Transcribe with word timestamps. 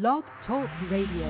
Blog 0.00 0.24
Talk 0.46 0.70
Radio. 0.90 1.28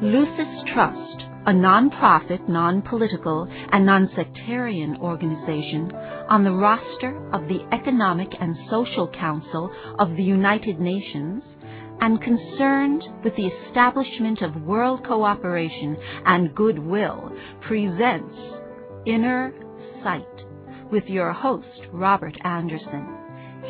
Lucis 0.00 0.64
Trust, 0.72 0.96
a 1.44 1.52
non-profit, 1.52 2.48
non-political, 2.48 3.46
and 3.70 3.84
non-sectarian 3.84 4.96
organization 5.02 5.92
on 6.28 6.44
the 6.44 6.52
roster 6.52 7.16
of 7.32 7.48
the 7.48 7.66
Economic 7.72 8.28
and 8.40 8.56
Social 8.70 9.08
Council 9.08 9.70
of 9.98 10.16
the 10.16 10.22
United 10.22 10.78
Nations 10.78 11.42
and 12.00 12.22
concerned 12.22 13.02
with 13.24 13.34
the 13.36 13.46
establishment 13.46 14.42
of 14.42 14.62
world 14.62 15.04
cooperation 15.06 15.96
and 16.26 16.54
goodwill, 16.54 17.32
presents 17.66 18.36
Inner 19.06 19.52
Sight 20.02 20.26
with 20.92 21.04
your 21.06 21.32
host, 21.32 21.66
Robert 21.92 22.36
Anderson. 22.44 23.14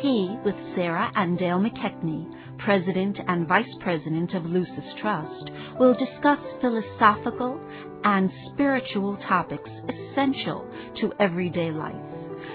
He, 0.01 0.37
with 0.45 0.55
Sarah 0.75 1.11
and 1.15 1.39
Dale 1.39 1.59
McKechnie, 1.59 2.27
President 2.59 3.17
and 3.27 3.47
Vice 3.47 3.65
President 3.79 4.33
of 4.33 4.45
Lucis 4.45 4.93
Trust, 5.01 5.49
will 5.79 5.93
discuss 5.93 6.39
philosophical 6.61 7.59
and 8.03 8.29
spiritual 8.53 9.17
topics 9.27 9.69
essential 9.89 10.65
to 11.01 11.11
everyday 11.19 11.71
life. 11.71 12.08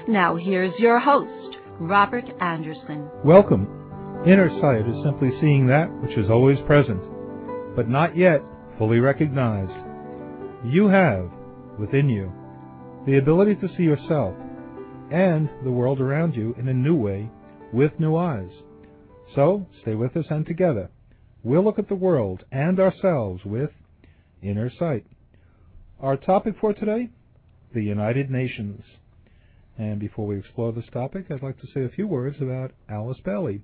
Now 0.09 0.37
here's 0.37 0.79
your 0.79 1.01
host, 1.01 1.57
Robert 1.81 2.27
Anderson. 2.39 3.09
Welcome. 3.25 3.63
Inner 4.27 4.51
sight 4.61 4.87
is 4.87 5.03
simply 5.03 5.31
seeing 5.41 5.67
that 5.69 5.91
which 6.03 6.19
is 6.19 6.29
always 6.29 6.59
present, 6.67 7.01
but 7.75 7.89
not 7.89 8.15
yet 8.15 8.43
fully 8.77 8.99
recognized. 8.99 9.73
You 10.63 10.89
have, 10.89 11.31
within 11.79 12.11
you, 12.11 12.31
the 13.07 13.17
ability 13.17 13.55
to 13.55 13.69
see 13.79 13.85
yourself 13.85 14.35
and 15.11 15.49
the 15.65 15.71
world 15.71 16.03
around 16.03 16.35
you 16.35 16.55
in 16.59 16.69
a 16.69 16.75
new 16.75 16.95
way 16.95 17.31
with 17.73 17.99
new 17.99 18.15
eyes. 18.15 18.51
So, 19.35 19.67
stay 19.81 19.95
with 19.95 20.19
us 20.19 20.27
and 20.29 20.45
together, 20.45 20.91
we'll 21.43 21.65
look 21.65 21.79
at 21.79 21.89
the 21.89 21.95
world 21.95 22.45
and 22.53 22.79
ourselves 22.79 23.43
with 23.47 23.71
inner 24.43 24.71
sight. 24.79 25.07
Our 25.99 26.19
topic 26.19 26.57
for 26.61 26.75
today, 26.75 27.09
the 27.73 27.83
United 27.83 28.31
Nations. 28.31 28.83
And 29.77 29.99
before 29.99 30.27
we 30.27 30.39
explore 30.39 30.73
this 30.73 30.89
topic, 30.93 31.27
I'd 31.31 31.43
like 31.43 31.61
to 31.61 31.67
say 31.75 31.85
a 31.85 31.89
few 31.89 32.07
words 32.07 32.37
about 32.41 32.73
Alice 32.89 33.19
Bailey, 33.25 33.63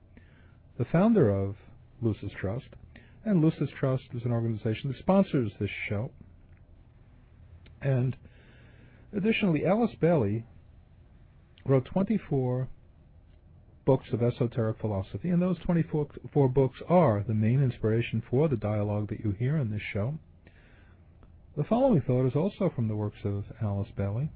the 0.79 0.85
founder 0.87 1.31
of 1.31 1.57
Lucis 2.03 2.33
Trust. 2.41 2.67
And 3.25 3.43
Lucis 3.43 3.69
Trust 3.79 4.05
is 4.15 4.23
an 4.25 4.33
organization 4.33 4.91
that 4.91 4.99
sponsors 4.99 5.53
this 5.61 5.71
show. 5.89 6.11
And 7.81 8.17
additionally, 9.17 9.65
Alice 9.65 9.95
Bailey 10.01 10.45
wrote 11.65 11.85
24 11.85 12.69
books 13.85 14.07
of 14.13 14.23
esoteric 14.23 14.79
philosophy, 14.81 15.31
and 15.31 15.41
those 15.41 15.59
24 15.65 16.49
books 16.49 16.79
are 16.89 17.25
the 17.27 17.35
main 17.35 17.63
inspiration 17.63 18.23
for 18.31 18.49
the 18.49 18.57
dialogue 18.57 19.09
that 19.11 19.21
you 19.21 19.33
hear 19.33 19.57
in 19.57 19.71
this 19.71 19.83
show. 19.93 20.19
The 21.57 21.65
following 21.65 22.01
thought 22.01 22.27
is 22.27 22.37
also 22.37 22.71
from 22.75 22.89
the 22.89 22.97
works 22.97 23.19
of 23.25 23.45
Alice 23.63 23.91
Bailey. 23.97 24.31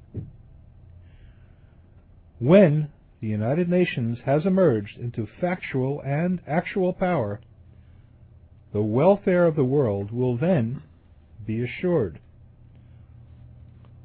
When 2.41 2.89
the 3.21 3.29
United 3.29 3.69
Nations 3.69 4.19
has 4.25 4.45
emerged 4.45 4.99
into 4.99 5.29
factual 5.41 6.01
and 6.03 6.41
actual 6.47 6.93
power, 6.93 7.41
the 8.73 8.83
welfare 8.83 9.47
of 9.47 9.55
the 9.55 9.65
world 9.65 10.11
will 10.11 10.37
then 10.37 10.83
be 11.47 11.63
assured. 11.63 12.19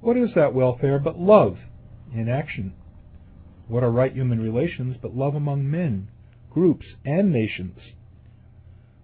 What 0.01 0.15
is 0.15 0.29
that 0.35 0.53
welfare 0.53 0.99
but 0.99 1.19
love 1.19 1.57
in 2.13 2.29
action? 2.29 2.73
What 3.67 3.83
are 3.83 3.91
right 3.91 4.13
human 4.13 4.41
relations 4.41 4.95
but 5.01 5.15
love 5.15 5.35
among 5.35 5.69
men, 5.69 6.07
groups, 6.49 6.85
and 7.03 7.31
nations? 7.33 7.79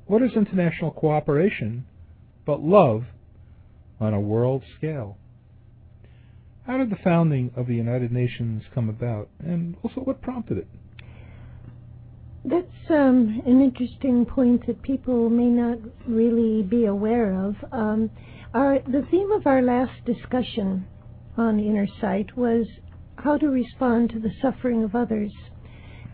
What 0.05 0.21
is 0.21 0.31
international 0.35 0.91
cooperation 0.91 1.85
but 2.45 2.61
love 2.61 3.05
on 3.99 4.13
a 4.13 4.19
world 4.19 4.63
scale? 4.77 5.17
How 6.65 6.77
did 6.77 6.89
the 6.89 6.97
founding 7.03 7.51
of 7.55 7.67
the 7.67 7.75
United 7.75 8.11
Nations 8.11 8.63
come 8.73 8.89
about, 8.89 9.29
and 9.39 9.77
also 9.83 10.01
what 10.01 10.21
prompted 10.21 10.57
it? 10.57 10.67
That's 12.43 12.89
um, 12.89 13.41
an 13.45 13.61
interesting 13.61 14.25
point 14.25 14.65
that 14.65 14.81
people 14.81 15.29
may 15.29 15.45
not 15.45 15.77
really 16.07 16.63
be 16.63 16.85
aware 16.85 17.33
of. 17.33 17.55
Um, 17.71 18.09
our, 18.53 18.79
the 18.79 19.05
theme 19.11 19.31
of 19.31 19.45
our 19.45 19.61
last 19.61 20.05
discussion 20.05 20.87
on 21.37 21.59
Inner 21.59 21.87
Sight 22.01 22.35
was 22.35 22.65
how 23.17 23.37
to 23.37 23.47
respond 23.47 24.09
to 24.11 24.19
the 24.19 24.31
suffering 24.41 24.83
of 24.83 24.95
others. 24.95 25.33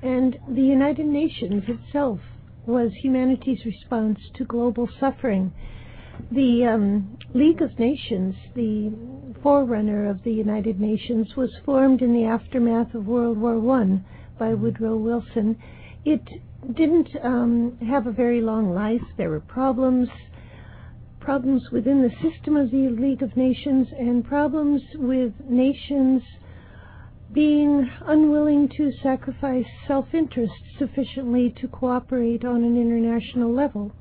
And 0.01 0.37
the 0.49 0.61
United 0.63 1.05
Nations 1.05 1.63
itself 1.67 2.19
was 2.65 2.91
humanity's 3.01 3.65
response 3.65 4.19
to 4.35 4.45
global 4.45 4.89
suffering. 4.99 5.53
The 6.29 6.65
um, 6.65 7.17
League 7.33 7.61
of 7.61 7.77
Nations, 7.79 8.35
the 8.53 8.91
forerunner 9.41 10.09
of 10.09 10.23
the 10.23 10.31
United 10.31 10.79
Nations, 10.79 11.35
was 11.35 11.49
formed 11.65 12.01
in 12.01 12.13
the 12.13 12.25
aftermath 12.25 12.93
of 12.93 13.07
World 13.07 13.37
War 13.37 13.57
I 13.77 14.01
by 14.37 14.53
Woodrow 14.53 14.97
Wilson. 14.97 15.57
It 16.05 16.21
didn't 16.75 17.09
um, 17.23 17.77
have 17.79 18.07
a 18.07 18.11
very 18.11 18.41
long 18.41 18.73
life. 18.73 19.01
There 19.17 19.29
were 19.29 19.39
problems, 19.39 20.09
problems 21.19 21.63
within 21.71 22.01
the 22.01 22.29
system 22.29 22.55
of 22.55 22.71
the 22.71 22.89
League 22.89 23.23
of 23.23 23.35
Nations, 23.35 23.87
and 23.97 24.23
problems 24.23 24.81
with 24.95 25.33
nations 25.49 26.21
being 27.33 27.89
unwilling 28.05 28.69
to 28.77 28.91
sacrifice 29.01 29.65
self 29.87 30.13
interest 30.13 30.53
sufficiently 30.77 31.53
to 31.61 31.67
cooperate 31.67 32.43
on 32.43 32.63
an 32.63 32.75
international 32.75 33.53
level. 33.53 33.91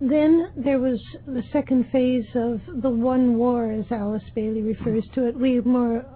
Then 0.00 0.52
there 0.56 0.78
was 0.78 1.00
the 1.26 1.42
second 1.52 1.90
phase 1.90 2.26
of 2.36 2.60
the 2.82 2.90
one 2.90 3.36
war, 3.36 3.72
as 3.72 3.90
Alice 3.90 4.30
Bailey 4.32 4.62
refers 4.62 5.04
to 5.14 5.26
it. 5.26 5.36
We 5.36 5.60
more 5.60 6.06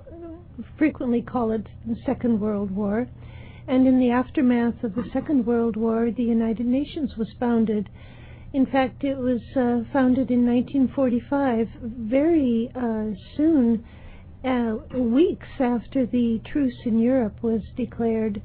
frequently 0.79 1.21
call 1.21 1.51
it 1.51 1.67
the 1.85 1.97
Second 2.07 2.41
World 2.41 2.71
War. 2.71 3.09
And 3.67 3.89
in 3.89 3.99
the 3.99 4.11
aftermath 4.11 4.85
of 4.85 4.95
the 4.95 5.09
Second 5.13 5.47
World 5.47 5.77
War, 5.77 6.13
the 6.13 6.23
United 6.23 6.67
Nations 6.67 7.17
was 7.17 7.33
founded. 7.41 7.89
In 8.53 8.67
fact, 8.67 9.03
it 9.03 9.19
was 9.19 9.41
uh, 9.57 9.83
founded 9.93 10.31
in 10.31 10.47
1945, 10.47 11.69
very 11.83 12.71
uh, 12.77 13.15
soon, 13.37 13.85
uh, 14.45 14.77
weeks 14.97 15.49
after 15.59 16.07
the 16.07 16.41
truce 16.45 16.79
in 16.85 16.99
Europe 17.01 17.43
was 17.43 17.63
declared 17.77 18.43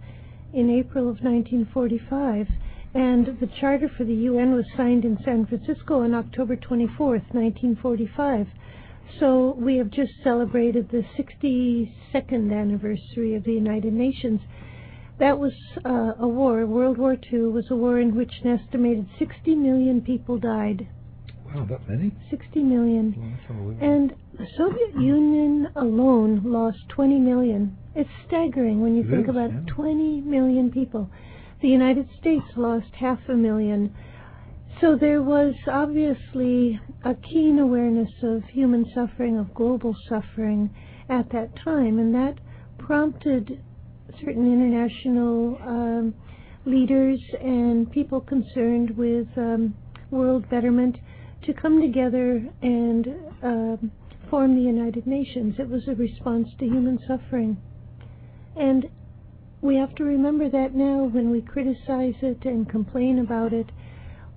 in 0.54 0.72
April 0.72 1.10
of 1.10 1.22
1945 1.22 2.48
and 2.97 3.38
the 3.39 3.49
charter 3.59 3.88
for 3.95 4.03
the 4.05 4.13
UN 4.13 4.55
was 4.55 4.65
signed 4.75 5.05
in 5.05 5.19
San 5.23 5.45
Francisco 5.45 6.01
on 6.01 6.15
October 6.15 6.55
24th, 6.55 7.31
1945. 7.31 8.47
So 9.19 9.55
we 9.55 9.77
have 9.77 9.91
just 9.91 10.13
celebrated 10.23 10.89
the 10.89 11.03
62nd 11.15 12.51
anniversary 12.51 13.35
of 13.35 13.44
the 13.44 13.53
United 13.53 13.94
Nations. 13.94 14.41
That 15.19 15.38
was 15.38 15.53
uh, 15.85 16.13
a 16.19 16.27
war. 16.27 16.65
World 16.65 16.97
War 16.97 17.15
II 17.31 17.49
was 17.49 17.65
a 17.69 17.75
war 17.75 17.99
in 17.99 18.15
which 18.15 18.31
an 18.44 18.59
estimated 18.59 19.07
60 19.19 19.53
million 19.53 20.01
people 20.01 20.39
died. 20.39 20.88
Wow, 21.45 21.67
that 21.69 21.88
many? 21.88 22.11
60 22.31 22.63
million. 22.63 23.38
and 23.79 24.13
the 24.39 24.47
Soviet 24.57 24.99
Union 24.99 25.67
alone 25.75 26.41
lost 26.44 26.79
20 26.89 27.19
million. 27.19 27.77
It's 27.94 28.09
staggering 28.27 28.81
when 28.81 28.95
you 28.95 29.03
it 29.03 29.09
think 29.09 29.25
is, 29.25 29.29
about 29.29 29.51
yeah. 29.51 29.73
20 29.73 30.21
million 30.21 30.71
people. 30.71 31.11
The 31.62 31.68
United 31.68 32.07
States 32.19 32.45
lost 32.56 32.94
half 33.00 33.19
a 33.30 33.33
million. 33.33 33.95
So 34.80 34.95
there 34.95 35.24
was 35.24 35.56
obviously 35.68 36.80
a 37.04 37.15
keen 37.15 37.57
awareness 37.57 38.12
of 38.21 38.44
human 38.45 38.86
suffering, 38.94 39.39
of 39.39 39.54
global 39.56 39.95
suffering 40.07 40.69
at 41.09 41.31
that 41.31 41.56
time, 41.63 41.98
and 41.98 42.13
that 42.13 42.38
prompted 42.77 43.59
certain 44.19 44.45
international 44.45 45.57
um, 45.62 46.13
leaders 46.65 47.19
and 47.42 47.92
people 47.92 48.21
concerned 48.21 48.95
with 48.95 49.27
um, 49.38 49.74
world 50.12 50.48
betterment 50.50 50.98
to 51.44 51.54
come 51.54 51.81
together 51.81 52.48
and 52.62 53.07
um, 53.42 53.92
form 54.30 54.56
the 54.56 54.62
United 54.62 55.07
Nations. 55.07 55.56
It 55.57 55.69
was 55.69 55.88
a 55.88 55.95
response 55.95 56.50
to 56.59 56.65
human 56.65 57.00
suffering. 57.07 57.57
And 58.56 58.86
we 59.62 59.75
have 59.75 59.95
to 59.95 60.04
remember 60.04 60.50
that 60.50 60.75
now 60.75 61.06
when 61.06 61.30
we 61.31 61.42
criticize 61.42 62.15
it 62.21 62.45
and 62.45 62.69
complain 62.69 63.19
about 63.19 63.54
it. 63.54 63.71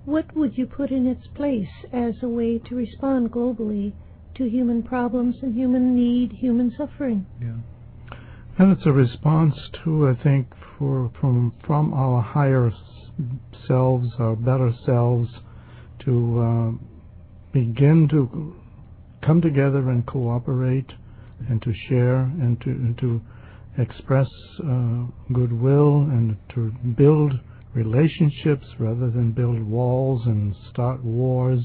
What 0.05 0.35
would 0.35 0.57
you 0.57 0.65
put 0.65 0.89
in 0.89 1.05
its 1.05 1.27
place 1.35 1.69
as 1.93 2.15
a 2.23 2.27
way 2.27 2.57
to 2.57 2.75
respond 2.75 3.31
globally 3.31 3.93
to 4.35 4.49
human 4.49 4.81
problems 4.81 5.35
and 5.43 5.53
human 5.53 5.95
need, 5.95 6.31
human 6.31 6.73
suffering? 6.75 7.27
Yeah. 7.39 7.57
And 8.57 8.75
it's 8.75 8.85
a 8.85 8.91
response 8.91 9.55
to, 9.83 10.09
I 10.09 10.23
think, 10.23 10.47
for 10.77 11.11
from 11.19 11.53
from 11.65 11.93
our 11.93 12.21
higher 12.21 12.71
selves, 13.67 14.09
our 14.17 14.35
better 14.35 14.73
selves, 14.85 15.29
to 16.05 16.39
uh, 16.39 16.71
begin 17.53 18.07
to 18.09 18.55
come 19.25 19.41
together 19.41 19.89
and 19.89 20.05
cooperate 20.05 20.91
and 21.47 21.61
to 21.61 21.73
share 21.87 22.21
and 22.21 22.59
to, 22.61 22.69
and 22.69 22.97
to 22.97 23.21
express 23.77 24.27
uh, 24.63 25.05
goodwill 25.33 26.01
and 26.01 26.37
to 26.53 26.71
build 26.97 27.33
relationships 27.73 28.65
rather 28.79 29.09
than 29.09 29.31
build 29.31 29.61
walls 29.63 30.21
and 30.25 30.55
start 30.71 31.03
wars 31.03 31.63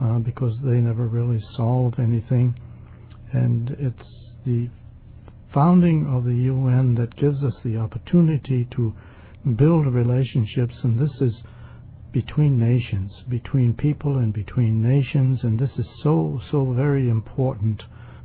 uh, 0.00 0.18
because 0.18 0.56
they 0.64 0.76
never 0.76 1.06
really 1.06 1.42
solve 1.56 1.94
anything. 1.98 2.54
And 3.32 3.70
it's 3.78 4.08
the 4.46 4.68
founding 5.52 6.06
of 6.06 6.24
the 6.24 6.34
UN 6.34 6.94
that 6.96 7.16
gives 7.16 7.42
us 7.42 7.54
the 7.64 7.78
opportunity 7.78 8.68
to 8.76 8.92
build 9.56 9.86
relationships, 9.86 10.74
and 10.82 10.98
this 10.98 11.14
is 11.20 11.34
between 12.12 12.58
nations, 12.60 13.12
between 13.28 13.74
people 13.74 14.18
and 14.18 14.32
between 14.32 14.82
nations, 14.82 15.40
and 15.42 15.58
this 15.58 15.70
is 15.78 15.86
so, 16.02 16.40
so 16.50 16.72
very 16.72 17.08
important 17.08 17.82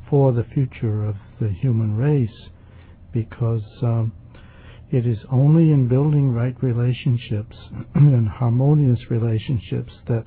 for 0.09 0.31
the 0.31 0.45
future 0.53 1.05
of 1.05 1.15
the 1.39 1.49
human 1.49 1.97
race 1.97 2.49
because 3.13 3.63
um, 3.81 4.11
it 4.91 5.05
is 5.05 5.19
only 5.31 5.71
in 5.71 5.87
building 5.87 6.33
right 6.33 6.55
relationships 6.63 7.55
and 7.95 8.27
harmonious 8.27 8.99
relationships 9.09 9.93
that 10.07 10.25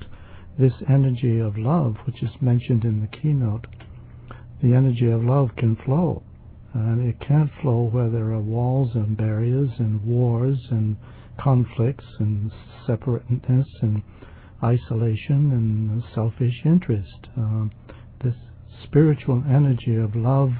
this 0.57 0.73
energy 0.89 1.39
of 1.39 1.57
love, 1.57 1.95
which 2.05 2.21
is 2.21 2.29
mentioned 2.39 2.85
in 2.85 3.01
the 3.01 3.17
keynote, 3.17 3.65
the 4.61 4.73
energy 4.73 5.09
of 5.09 5.23
love 5.23 5.49
can 5.57 5.75
flow. 5.85 6.23
And 6.73 7.07
it 7.07 7.19
can't 7.19 7.51
flow 7.61 7.89
where 7.91 8.09
there 8.09 8.31
are 8.31 8.39
walls 8.39 8.91
and 8.95 9.17
barriers 9.17 9.69
and 9.77 10.03
wars 10.05 10.57
and 10.71 10.97
conflicts 11.39 12.05
and 12.19 12.51
separateness 12.87 13.67
and 13.81 14.01
isolation 14.63 15.51
and 15.51 16.03
selfish 16.15 16.61
interest. 16.65 17.27
Uh, 17.37 17.65
this 18.23 18.35
spiritual 18.83 19.43
energy 19.47 19.97
of 19.97 20.15
love 20.15 20.51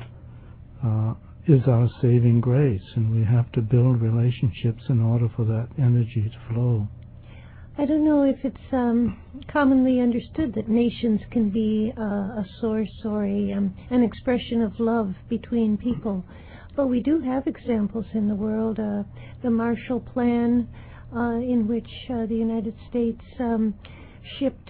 uh, 0.84 1.14
is 1.48 1.68
our 1.68 1.90
saving 2.01 2.40
grace, 2.40 2.84
and 2.95 3.13
we 3.13 3.24
have 3.25 3.51
to 3.51 3.62
build 3.62 4.01
relationships 4.01 4.84
in 4.88 5.01
order 5.01 5.30
for 5.36 5.44
that 5.45 5.68
energy 5.78 6.30
to 6.30 6.54
flow. 6.54 6.88
I 7.78 7.86
don't 7.86 8.06
know 8.06 8.24
if 8.24 8.38
it's 8.44 8.72
um, 8.72 9.19
commonly 9.51 10.00
understood 10.00 10.54
that 10.56 10.69
nations 10.69 11.22
can 11.31 11.50
be 11.50 11.92
uh, 11.98 12.01
a 12.04 12.45
source 12.62 13.01
or 13.04 13.25
a 13.25 13.51
um, 13.51 13.75
an 13.90 14.04
expression 14.04 14.62
of 14.62 14.80
love 14.80 15.16
between 15.28 15.78
people. 15.78 16.24
But 16.75 16.88
we 16.88 17.01
do 17.01 17.19
have 17.22 17.48
examples 17.48 18.06
in 18.13 18.28
the 18.28 18.36
world. 18.36 18.80
Uh, 18.80 19.04
the 19.42 19.50
Marshall 19.50 20.00
Plan, 20.00 20.68
uh, 21.16 21.38
in 21.38 21.68
which 21.68 21.89
uh, 22.10 22.25
the 22.28 22.36
United 22.36 22.75
States 22.89 23.22
um, 23.39 23.74
shipped 24.38 24.69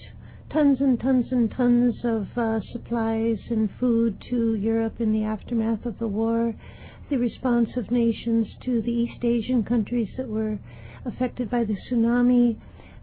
tons 0.53 0.77
and 0.81 0.99
tons 0.99 1.25
and 1.31 1.49
tons 1.57 1.95
of 2.03 2.27
uh, 2.37 2.59
supplies 2.71 3.37
and 3.49 3.69
food 3.79 4.15
to 4.29 4.53
Europe 4.53 5.01
in 5.01 5.11
the 5.11 5.23
aftermath 5.23 5.83
of 5.83 5.97
the 5.97 6.07
war. 6.07 6.53
The 7.09 7.17
response 7.17 7.69
of 7.75 7.89
nations 7.89 8.47
to 8.63 8.81
the 8.83 8.91
East 8.91 9.23
Asian 9.23 9.63
countries 9.63 10.09
that 10.15 10.27
were 10.29 10.59
affected 11.05 11.49
by 11.49 11.63
the 11.63 11.75
tsunami 11.89 12.57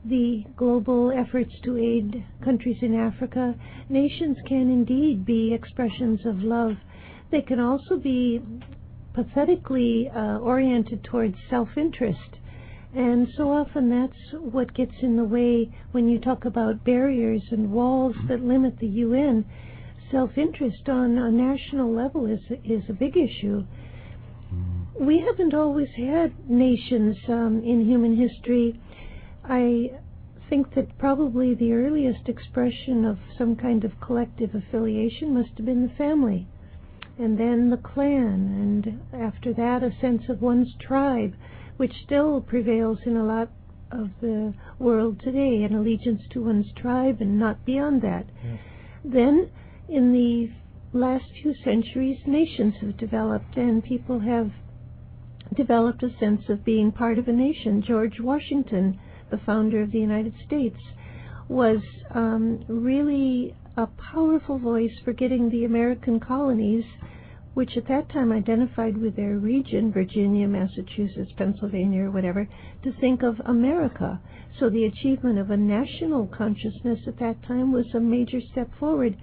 the 0.04 0.44
global 0.56 1.12
efforts 1.12 1.52
to 1.64 1.76
aid 1.76 2.24
countries 2.42 2.78
in 2.82 2.94
Africa. 2.94 3.54
Nations 3.88 4.36
can 4.46 4.70
indeed 4.70 5.26
be 5.26 5.52
expressions 5.52 6.24
of 6.24 6.38
love. 6.42 6.72
They 7.30 7.42
can 7.42 7.60
also 7.60 7.96
be 7.98 8.40
pathetically 9.12 10.08
uh, 10.14 10.38
oriented 10.38 11.04
towards 11.04 11.34
self 11.50 11.68
interest. 11.76 12.39
And 12.94 13.28
so 13.36 13.52
often 13.52 13.88
that's 13.88 14.32
what 14.32 14.74
gets 14.74 14.94
in 15.02 15.16
the 15.16 15.24
way 15.24 15.70
when 15.92 16.08
you 16.08 16.18
talk 16.18 16.44
about 16.44 16.84
barriers 16.84 17.42
and 17.50 17.70
walls 17.70 18.16
that 18.28 18.42
limit 18.42 18.78
the 18.78 18.86
UN. 18.86 19.44
Self 20.10 20.36
interest 20.36 20.88
on 20.88 21.16
a 21.16 21.30
national 21.30 21.92
level 21.94 22.26
is, 22.26 22.40
is 22.64 22.82
a 22.88 22.92
big 22.92 23.16
issue. 23.16 23.64
We 24.98 25.20
haven't 25.20 25.54
always 25.54 25.90
had 25.96 26.50
nations 26.50 27.16
um, 27.28 27.62
in 27.64 27.86
human 27.86 28.16
history. 28.16 28.80
I 29.44 29.92
think 30.48 30.74
that 30.74 30.98
probably 30.98 31.54
the 31.54 31.72
earliest 31.72 32.28
expression 32.28 33.04
of 33.04 33.18
some 33.38 33.54
kind 33.54 33.84
of 33.84 34.00
collective 34.00 34.54
affiliation 34.54 35.32
must 35.32 35.50
have 35.56 35.64
been 35.64 35.86
the 35.86 35.94
family 35.94 36.48
and 37.20 37.38
then 37.38 37.68
the 37.68 37.76
clan, 37.76 38.56
and 38.56 39.22
after 39.22 39.52
that, 39.52 39.82
a 39.82 39.92
sense 40.00 40.22
of 40.30 40.40
one's 40.40 40.74
tribe, 40.80 41.34
which 41.80 41.94
still 42.04 42.42
prevails 42.42 42.98
in 43.06 43.16
a 43.16 43.24
lot 43.24 43.48
of 43.90 44.10
the 44.20 44.52
world 44.78 45.18
today, 45.24 45.62
an 45.64 45.74
allegiance 45.74 46.20
to 46.30 46.44
one's 46.44 46.70
tribe 46.76 47.16
and 47.22 47.38
not 47.38 47.64
beyond 47.64 48.02
that. 48.02 48.26
Yes. 48.44 48.58
Then, 49.02 49.48
in 49.88 50.12
the 50.12 50.50
last 50.92 51.24
few 51.40 51.54
centuries, 51.64 52.18
nations 52.26 52.74
have 52.82 52.98
developed, 52.98 53.56
and 53.56 53.82
people 53.82 54.20
have 54.20 54.50
developed 55.56 56.02
a 56.02 56.10
sense 56.18 56.42
of 56.50 56.66
being 56.66 56.92
part 56.92 57.18
of 57.18 57.28
a 57.28 57.32
nation. 57.32 57.82
George 57.88 58.20
Washington, 58.20 59.00
the 59.30 59.40
founder 59.46 59.80
of 59.80 59.90
the 59.90 60.00
United 60.00 60.34
States, 60.46 60.76
was 61.48 61.78
um, 62.14 62.62
really 62.68 63.54
a 63.78 63.86
powerful 64.12 64.58
voice 64.58 64.98
for 65.02 65.14
getting 65.14 65.48
the 65.48 65.64
American 65.64 66.20
colonies 66.20 66.84
which 67.60 67.76
at 67.76 67.88
that 67.88 68.08
time 68.08 68.32
identified 68.32 68.96
with 68.96 69.14
their 69.16 69.36
region, 69.36 69.92
Virginia, 69.92 70.48
Massachusetts, 70.48 71.30
Pennsylvania, 71.36 72.04
or 72.04 72.10
whatever, 72.10 72.48
to 72.82 72.90
think 73.02 73.22
of 73.22 73.38
America. 73.44 74.18
So 74.58 74.70
the 74.70 74.86
achievement 74.86 75.38
of 75.38 75.50
a 75.50 75.58
national 75.58 76.26
consciousness 76.28 77.00
at 77.06 77.18
that 77.18 77.42
time 77.46 77.70
was 77.70 77.84
a 77.92 78.00
major 78.00 78.40
step 78.50 78.70
forward. 78.78 79.14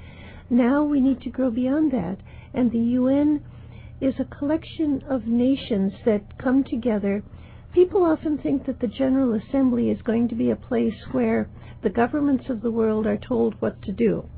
Now 0.52 0.84
we 0.84 1.02
need 1.02 1.20
to 1.22 1.32
grow 1.32 1.50
beyond 1.50 1.92
that. 1.94 2.18
And 2.54 2.72
the 2.72 2.78
UN 2.78 3.44
is 4.02 4.14
a 4.20 4.36
collection 4.38 5.02
of 5.10 5.26
nations 5.26 5.94
that 6.06 6.38
come 6.38 6.64
together. 6.64 7.24
People 7.74 8.04
often 8.04 8.38
think 8.38 8.68
that 8.68 8.80
the 8.80 8.88
General 8.88 9.34
Assembly 9.34 9.90
is 9.90 10.04
going 10.04 10.28
to 10.28 10.36
be 10.36 10.52
a 10.52 10.56
place 10.56 11.08
where 11.12 11.50
the 11.82 11.90
governments 11.90 12.46
of 12.50 12.62
the 12.62 12.70
world 12.70 13.08
are 13.08 13.18
told 13.18 13.60
what 13.62 13.82
to 13.82 13.92
do. 13.92 14.30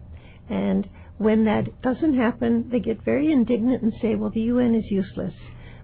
And 0.50 0.88
when 1.20 1.44
that 1.46 1.82
doesn't 1.82 2.18
happen, 2.18 2.70
they 2.72 2.80
get 2.80 3.04
very 3.04 3.32
indignant 3.32 3.84
and 3.84 3.94
say, 4.02 4.16
well, 4.16 4.32
the 4.34 4.40
UN 4.42 4.74
is 4.74 4.90
useless. 4.90 5.34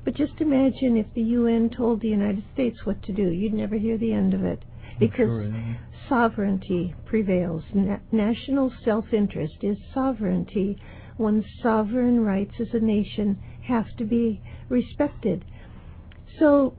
But 0.06 0.16
just 0.16 0.40
imagine 0.40 0.96
if 0.96 1.14
the 1.14 1.22
UN 1.22 1.70
told 1.70 2.00
the 2.02 2.08
United 2.08 2.44
States 2.54 2.86
what 2.86 3.04
to 3.04 3.12
do. 3.12 3.30
You'd 3.30 3.54
never 3.54 3.76
hear 3.76 3.98
the 3.98 4.14
end 4.14 4.34
of 4.34 4.46
it. 4.46 4.64
Because 4.98 5.28
sure, 5.28 5.44
yeah. 5.44 5.74
sovereignty 6.08 6.96
prevails. 7.06 7.64
Na- 7.74 8.00
national 8.14 8.72
self 8.86 9.06
interest 9.12 9.56
is 9.62 9.78
sovereignty. 9.94 10.78
One's 11.18 11.46
sovereign 11.62 12.22
rights 12.22 12.54
as 12.62 12.70
a 12.74 12.80
nation 12.80 13.38
have 13.68 13.88
to 13.98 14.06
be 14.06 14.42
respected. 14.70 15.44
So 16.40 16.78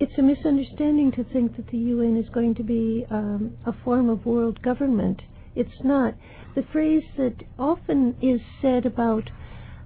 it's 0.00 0.18
a 0.18 0.22
misunderstanding 0.22 1.12
to 1.12 1.24
think 1.24 1.56
that 1.56 1.68
the 1.68 1.78
UN 1.78 2.16
is 2.16 2.28
going 2.30 2.56
to 2.56 2.64
be 2.64 3.06
um, 3.10 3.56
a 3.64 3.72
form 3.84 4.08
of 4.08 4.26
world 4.26 4.60
government. 4.62 5.22
It's 5.54 5.84
not 5.84 6.14
the 6.56 6.64
phrase 6.72 7.04
that 7.18 7.36
often 7.58 8.16
is 8.20 8.40
said 8.62 8.86
about 8.86 9.28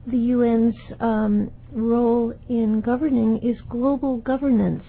the 0.07 0.33
UN's 0.33 0.77
um, 1.01 1.51
role 1.73 2.33
in 2.49 2.81
governing 2.81 3.39
is 3.43 3.57
global 3.69 4.19
governance. 4.19 4.85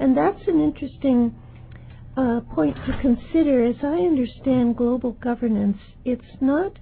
And 0.00 0.16
that's 0.16 0.42
an 0.48 0.60
interesting 0.60 1.34
uh, 2.16 2.40
point 2.52 2.76
to 2.76 2.98
consider. 3.00 3.64
As 3.64 3.76
I 3.82 3.94
understand 4.00 4.76
global 4.76 5.12
governance, 5.12 5.78
it's 6.04 6.36
not 6.40 6.72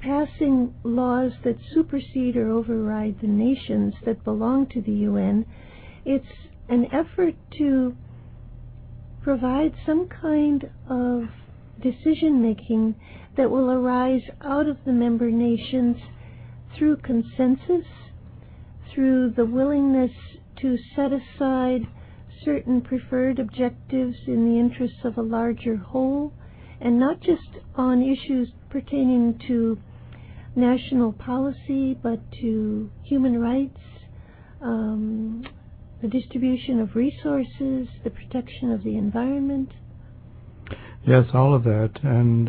passing 0.00 0.72
laws 0.84 1.32
that 1.42 1.56
supersede 1.74 2.36
or 2.36 2.50
override 2.50 3.20
the 3.20 3.26
nations 3.26 3.92
that 4.06 4.22
belong 4.22 4.68
to 4.68 4.80
the 4.80 4.92
UN. 4.92 5.44
It's 6.04 6.24
an 6.68 6.86
effort 6.92 7.34
to 7.58 7.96
provide 9.20 9.74
some 9.84 10.08
kind 10.08 10.70
of 10.88 11.24
decision 11.82 12.42
making 12.42 12.94
that 13.36 13.50
will 13.50 13.70
arise 13.70 14.22
out 14.42 14.66
of 14.68 14.76
the 14.84 14.92
member 14.92 15.30
nations 15.30 15.96
through 16.76 16.96
consensus, 16.98 17.86
through 18.92 19.30
the 19.30 19.44
willingness 19.44 20.12
to 20.60 20.76
set 20.94 21.10
aside 21.12 21.82
certain 22.44 22.80
preferred 22.80 23.38
objectives 23.38 24.16
in 24.26 24.44
the 24.44 24.58
interests 24.58 25.04
of 25.04 25.16
a 25.16 25.22
larger 25.22 25.76
whole, 25.76 26.32
and 26.80 26.98
not 26.98 27.20
just 27.20 27.58
on 27.74 28.02
issues 28.02 28.48
pertaining 28.70 29.38
to 29.46 29.78
national 30.54 31.12
policy, 31.12 31.94
but 32.02 32.20
to 32.40 32.90
human 33.04 33.40
rights, 33.40 33.78
um, 34.60 35.44
the 36.02 36.08
distribution 36.08 36.80
of 36.80 36.94
resources, 36.94 37.88
the 38.04 38.10
protection 38.10 38.72
of 38.72 38.82
the 38.84 38.96
environment. 38.96 39.70
Yes, 41.08 41.26
all 41.34 41.54
of 41.56 41.64
that, 41.64 41.92
and 42.04 42.48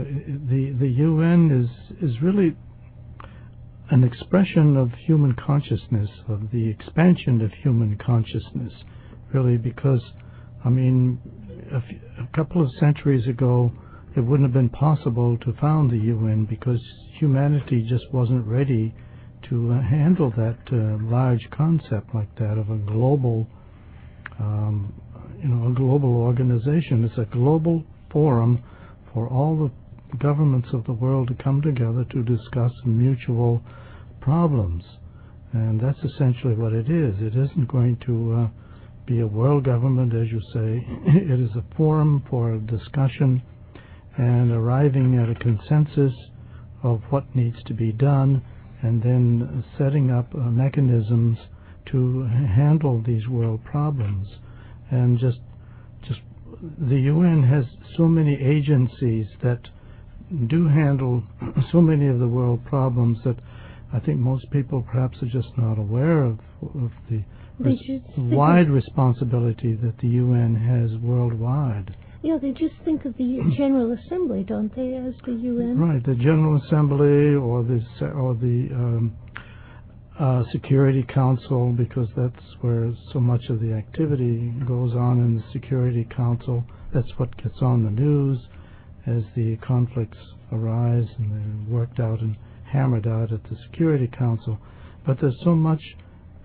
the 0.50 0.74
the 0.80 0.89
UN 0.89 1.51
is 1.51 2.10
is 2.12 2.22
really 2.22 2.56
an 3.92 4.04
expression 4.04 4.78
of 4.78 4.92
human 5.08 5.36
consciousness, 5.36 6.10
of 6.30 6.51
the 6.51 6.70
expansion 6.70 7.42
of 7.42 7.51
human 7.63 7.98
consciousness, 8.06 8.74
really, 9.34 9.58
because 9.58 10.01
I 10.66 10.70
mean, 10.70 11.20
a, 11.74 11.78
f- 11.78 12.30
a 12.32 12.38
couple 12.38 12.63
of 12.63 12.72
centuries 12.80 13.28
ago, 13.28 13.72
it 14.18 14.22
wouldn't 14.22 14.50
have 14.50 14.54
been 14.54 14.70
possible 14.72 15.38
to 15.39 15.54
found 15.62 15.92
the 15.92 15.98
UN 15.98 16.46
because 16.50 16.82
humanity 17.20 17.86
just 17.89 18.06
wasn't 18.13 18.46
ready 18.48 18.94
to 19.50 19.72
uh, 19.74 19.82
handle 19.84 20.32
that 20.38 20.58
uh, 20.74 21.04
large 21.12 21.48
concept 21.51 22.13
like 22.16 22.34
that 22.39 22.58
of 22.58 22.70
a 22.72 22.78
global, 22.78 23.48
um, 24.39 24.94
you 25.42 25.50
know, 25.50 25.70
a 25.72 25.74
global 25.75 26.16
organization. 26.18 27.06
It's 27.06 27.18
a 27.20 27.25
global 27.34 27.84
forum 28.12 28.63
for 29.13 29.28
all 29.28 29.58
the 29.58 30.18
governments 30.18 30.70
of 30.74 30.86
the 30.86 30.94
world 30.94 31.28
to 31.28 31.44
come 31.44 31.62
together 31.62 32.06
to 32.12 32.24
discuss 32.24 32.72
mutual 32.86 33.62
problems, 34.22 34.84
and 35.54 35.80
that's 35.80 36.00
essentially 36.04 36.56
what 36.56 36.74
it 36.74 36.89
is. 36.89 37.16
It 37.20 37.36
isn't 37.36 37.68
going 37.68 37.98
to 38.06 38.34
uh, 38.34 38.48
be 39.06 39.20
a 39.20 39.28
world 39.28 39.66
government, 39.66 40.13
as 40.13 40.32
you 40.32 40.42
say. 40.54 40.86
it 41.32 41.39
is 41.39 41.56
a 41.56 41.75
forum 41.75 42.24
for 42.30 42.58
discussion 42.58 43.42
and 44.18 44.51
arriving 44.51 45.18
at 45.18 45.30
a 45.30 45.36
consensus 45.36 46.13
of 46.84 47.01
what 47.10 47.36
needs 47.36 47.58
to 47.63 47.74
be 47.74 47.92
done 47.92 48.42
and 48.82 49.01
then 49.01 49.63
setting 49.78 50.12
up 50.12 50.34
uh, 50.34 50.38
mechanisms 50.38 51.38
to 51.92 52.24
handle 52.56 53.01
these 53.06 53.28
world 53.28 53.63
problems. 53.66 54.28
And 54.92 55.20
just, 55.20 55.39
just 55.39 55.49
the 56.62 57.00
UN 57.00 57.44
has 57.44 57.66
so 57.96 58.08
many 58.08 58.36
agencies 58.36 59.28
that 59.44 59.62
do 60.48 60.68
handle 60.68 61.24
so 61.72 61.82
many 61.82 62.08
of 62.08 62.20
the 62.20 62.28
world 62.28 62.63
problems 62.66 63.18
that 63.24 63.38
I 63.94 64.00
think 64.00 64.20
most 64.20 64.50
people 64.51 64.84
perhaps 64.84 65.18
are 65.24 65.28
just 65.28 65.50
not 65.58 65.80
aware 65.80 66.24
of, 66.24 66.39
of 66.62 66.92
the 67.10 67.24
res- 67.60 68.01
wide 68.18 68.70
responsibility 68.70 69.74
that 69.75 69.98
the 70.00 70.08
UN 70.08 70.56
has 70.56 71.00
worldwide. 71.01 71.96
Yeah, 72.22 72.38
they 72.39 72.51
just 72.51 72.75
think 72.86 73.06
of 73.06 73.16
the 73.18 73.39
General 73.58 73.98
Assembly, 74.06 74.44
don't 74.44 74.74
they, 74.75 74.96
as 74.96 75.13
the 75.25 75.32
UN? 75.32 75.80
Right, 75.80 76.06
the 76.06 76.16
General 76.16 76.62
Assembly 76.63 77.34
or 77.36 77.63
the 77.63 77.82
or 78.13 78.36
the 78.36 78.70
um, 78.74 79.16
uh, 80.20 80.44
Security 80.52 81.06
Council, 81.14 81.72
because 81.72 82.10
that's 82.16 82.44
where 82.62 82.94
so 83.14 83.20
much 83.20 83.46
of 83.50 83.62
the 83.62 83.74
activity 83.74 84.54
goes 84.68 84.94
on 84.94 85.20
in 85.20 85.38
the 85.38 85.44
Security 85.54 86.08
Council. 86.16 86.64
That's 86.94 87.12
what 87.18 87.36
gets 87.42 87.62
on 87.62 87.86
the 87.86 87.92
news 87.92 88.40
as 89.08 89.24
the 89.36 89.58
conflicts 89.66 90.18
arise 90.52 91.06
and 91.18 91.32
they're 91.32 91.74
worked 91.74 92.00
out 92.00 92.20
and 92.20 92.36
hammered 92.72 93.08
out 93.08 93.32
at 93.32 93.44
the 93.44 93.58
Security 93.70 94.10
Council. 94.18 94.60
But 95.06 95.20
there's 95.22 95.40
so 95.44 95.56
much 95.56 95.82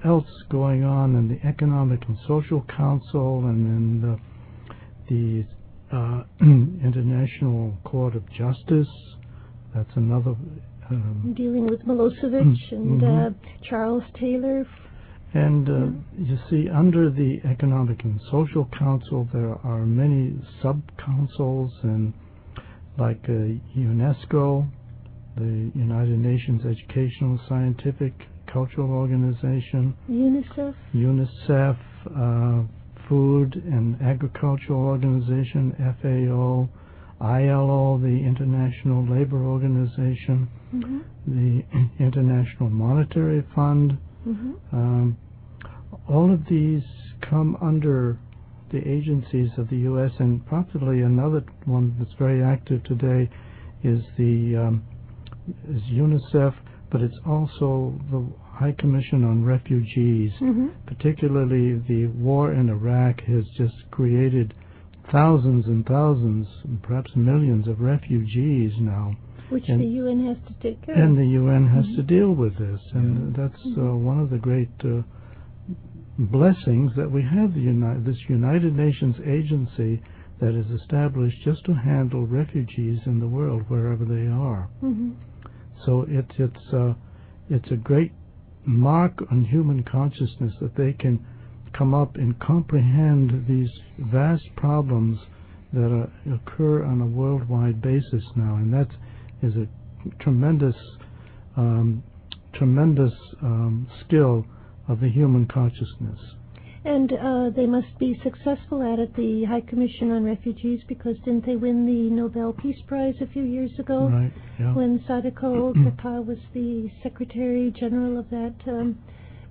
else 0.04 0.26
going 0.50 0.84
on 0.84 1.16
in 1.16 1.28
the 1.28 1.46
Economic 1.46 2.00
and 2.06 2.16
Social 2.28 2.64
Council 2.76 3.40
and 3.46 3.66
in 3.66 4.00
the, 4.00 5.44
the 5.90 5.96
uh, 5.96 6.22
International 6.40 7.76
Court 7.84 8.14
of 8.14 8.22
Justice. 8.30 8.88
That's 9.74 9.90
another. 9.96 10.36
Um, 10.90 11.32
Dealing 11.36 11.66
with 11.66 11.80
Milosevic 11.86 12.72
and 12.72 13.00
Mhm. 13.00 13.26
uh, 13.26 13.30
Charles 13.62 14.04
Taylor. 14.20 14.66
and 15.32 15.68
uh, 15.68 15.86
you 16.18 16.38
see, 16.48 16.68
under 16.68 17.10
the 17.10 17.40
Economic 17.44 18.04
and 18.04 18.20
Social 18.30 18.66
Council, 18.78 19.26
there 19.32 19.56
are 19.64 19.84
many 19.84 20.34
sub 20.62 20.80
councils, 20.98 21.72
and 21.82 22.12
like 22.98 23.24
uh, 23.28 23.54
UNESCO, 23.76 24.64
the 25.36 25.72
United 25.74 26.18
Nations 26.20 26.64
Educational, 26.64 27.40
Scientific, 27.48 28.12
Cultural 28.46 28.90
Organization, 28.92 29.94
UNICEF. 30.08 30.74
UNICEF, 30.94 31.76
uh, 32.14 32.62
Food 33.08 33.56
and 33.66 34.00
Agricultural 34.00 34.80
Organization, 34.80 35.74
FAO, 36.00 36.68
ILO, 37.24 37.98
the 37.98 38.06
International 38.32 39.04
Labor 39.06 39.42
Organization, 39.44 40.48
Mm-hmm. 40.74 40.98
the 41.28 42.04
International 42.04 42.68
Monetary 42.68 43.44
Fund. 43.54 43.96
Mm-hmm. 44.26 44.52
Um, 44.76 45.16
all 46.08 46.32
of 46.32 46.40
these 46.50 46.82
come 47.30 47.56
under 47.62 48.18
the 48.72 48.78
agencies 48.78 49.50
of 49.56 49.68
the 49.70 49.76
U.S. 49.90 50.10
and 50.18 50.44
probably 50.46 51.02
another 51.02 51.44
one 51.66 51.94
that's 51.98 52.12
very 52.18 52.42
active 52.42 52.82
today 52.84 53.30
is 53.84 54.00
the 54.18 54.56
um, 54.66 54.84
is 55.70 55.82
UNICEF, 55.92 56.54
but 56.90 57.00
it's 57.02 57.18
also 57.24 57.94
the 58.10 58.26
High 58.50 58.74
Commission 58.78 59.22
on 59.24 59.44
Refugees. 59.44 60.32
Mm-hmm. 60.40 60.68
Particularly, 60.86 61.78
the 61.86 62.06
war 62.18 62.52
in 62.52 62.68
Iraq 62.68 63.20
has 63.28 63.44
just 63.56 63.74
created 63.92 64.54
thousands 65.12 65.66
and 65.66 65.84
thousands, 65.86 66.46
and 66.64 66.82
perhaps 66.82 67.10
millions 67.14 67.68
of 67.68 67.80
refugees 67.80 68.72
now, 68.80 69.14
Which 69.50 69.68
And- 69.68 69.80
the 69.80 69.86
UN 70.02 70.24
has 70.26 70.38
to 70.48 70.54
take 70.62 70.80
care 70.82 70.94
and 70.94 71.16
the 71.18 71.26
UN 71.26 71.66
has 71.68 71.86
Mhm. 71.86 71.96
to 71.96 72.02
deal 72.02 72.34
with 72.34 72.56
this, 72.56 72.80
and 72.94 73.34
that's 73.34 73.62
uh, 73.76 73.94
one 73.94 74.18
of 74.18 74.30
the 74.30 74.38
great 74.38 74.70
uh, 74.84 75.02
blessings 76.18 76.92
that 76.96 77.10
we 77.10 77.22
have 77.22 77.54
the 77.54 77.60
Uni- 77.60 78.00
this 78.00 78.18
United 78.28 78.74
Nations 78.74 79.16
agency 79.24 80.00
that 80.40 80.54
is 80.54 80.68
established 80.70 81.36
just 81.44 81.64
to 81.66 81.74
handle 81.74 82.26
refugees 82.26 83.00
in 83.06 83.20
the 83.20 83.28
world 83.28 83.62
wherever 83.68 84.04
they 84.04 84.26
are. 84.26 84.68
Mm-hmm. 84.82 85.10
So 85.84 86.02
it, 86.08 86.26
it's 86.38 86.72
uh, 86.72 86.94
it's 87.50 87.70
a 87.70 87.76
great 87.76 88.12
mark 88.64 89.22
on 89.30 89.44
human 89.44 89.82
consciousness 89.82 90.54
that 90.60 90.74
they 90.76 90.92
can 90.94 91.24
come 91.76 91.94
up 91.94 92.16
and 92.16 92.38
comprehend 92.38 93.46
these 93.48 93.70
vast 93.98 94.44
problems 94.56 95.18
that 95.72 96.06
uh, 96.06 96.34
occur 96.34 96.84
on 96.84 97.00
a 97.00 97.06
worldwide 97.06 97.82
basis 97.82 98.24
now, 98.36 98.56
and 98.56 98.72
that 98.72 98.88
is 99.42 99.54
a 99.56 99.66
tremendous, 100.22 100.76
um, 101.56 102.02
tremendous 102.54 103.12
um, 103.42 103.88
skill 104.04 104.46
of 104.88 105.00
the 105.00 105.08
human 105.08 105.46
consciousness. 105.46 106.18
And 106.84 107.10
uh, 107.12 107.50
they 107.56 107.64
must 107.64 107.98
be 107.98 108.20
successful 108.22 108.82
at 108.82 108.98
it, 108.98 109.16
the 109.16 109.44
High 109.44 109.62
Commission 109.62 110.10
on 110.10 110.22
Refugees, 110.22 110.80
because 110.86 111.16
didn't 111.24 111.46
they 111.46 111.56
win 111.56 111.86
the 111.86 112.14
Nobel 112.14 112.52
Peace 112.52 112.76
Prize 112.86 113.14
a 113.22 113.26
few 113.26 113.42
years 113.42 113.70
ago? 113.78 114.08
Right? 114.08 114.32
Yeah. 114.60 114.74
when 114.74 115.02
Sadako 115.06 115.72
Kaka 115.96 116.20
was 116.20 116.36
the 116.52 116.90
Secretary 117.02 117.72
General 117.74 118.18
of 118.18 118.28
that 118.28 118.54
um, 118.68 118.98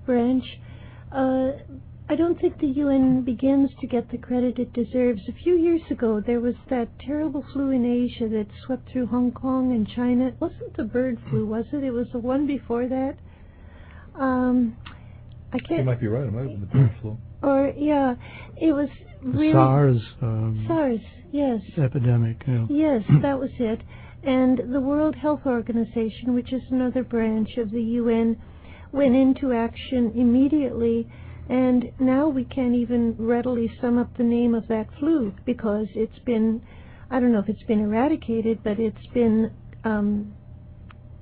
branch. 0.05 0.43
Uh, 1.11 1.53
I 2.09 2.15
don't 2.15 2.39
think 2.39 2.59
the 2.59 2.67
UN 2.67 3.21
begins 3.23 3.69
to 3.79 3.87
get 3.87 4.11
the 4.11 4.17
credit 4.17 4.59
it 4.59 4.73
deserves. 4.73 5.21
A 5.29 5.33
few 5.43 5.55
years 5.55 5.81
ago, 5.89 6.21
there 6.25 6.41
was 6.41 6.55
that 6.69 6.89
terrible 6.99 7.45
flu 7.53 7.71
in 7.71 7.85
Asia 7.85 8.27
that 8.29 8.47
swept 8.65 8.91
through 8.91 9.07
Hong 9.07 9.31
Kong 9.31 9.71
and 9.71 9.87
China. 9.87 10.27
It 10.27 10.35
wasn't 10.39 10.75
the 10.75 10.83
bird 10.83 11.17
flu, 11.29 11.45
was 11.45 11.65
it? 11.71 11.83
It 11.83 11.91
was 11.91 12.07
the 12.11 12.19
one 12.19 12.45
before 12.45 12.87
that. 12.87 13.15
Um, 14.19 14.75
I 15.53 15.59
can't. 15.59 15.79
You 15.79 15.85
might 15.85 16.01
be 16.01 16.07
right. 16.07 16.25
It 16.27 16.33
might 16.33 16.41
have 16.41 16.49
been 16.49 16.61
the 16.61 16.65
bird 16.67 16.91
flu. 17.01 17.17
Or 17.41 17.73
yeah, 17.77 18.15
it 18.57 18.73
was 18.73 18.89
The 19.23 19.29
really 19.29 19.53
SARS 19.53 20.01
um, 20.21 20.65
SARS. 20.67 20.99
Yes. 21.31 21.61
epidemic. 21.77 22.43
Yeah. 22.47 22.65
Yes, 22.69 23.01
that 23.21 23.39
was 23.39 23.49
it. 23.59 23.79
And 24.23 24.73
the 24.73 24.79
World 24.79 25.15
Health 25.15 25.41
Organization, 25.45 26.33
which 26.35 26.53
is 26.53 26.61
another 26.69 27.03
branch 27.03 27.57
of 27.57 27.71
the 27.71 27.81
UN, 27.81 28.37
went 28.91 29.15
into 29.15 29.51
action 29.53 30.11
immediately. 30.15 31.07
And 31.49 31.91
now 31.99 32.29
we 32.29 32.45
can't 32.45 32.75
even 32.75 33.15
readily 33.17 33.71
sum 33.81 33.97
up 33.97 34.15
the 34.17 34.23
name 34.23 34.55
of 34.55 34.67
that 34.69 34.87
flu 34.99 35.33
because 35.45 35.87
it's 35.93 36.19
been, 36.25 36.61
I 37.09 37.19
don't 37.19 37.33
know 37.33 37.39
if 37.39 37.49
it's 37.49 37.63
been 37.63 37.81
eradicated, 37.81 38.63
but 38.63 38.79
it's 38.79 39.05
been 39.13 39.51
um, 39.83 40.35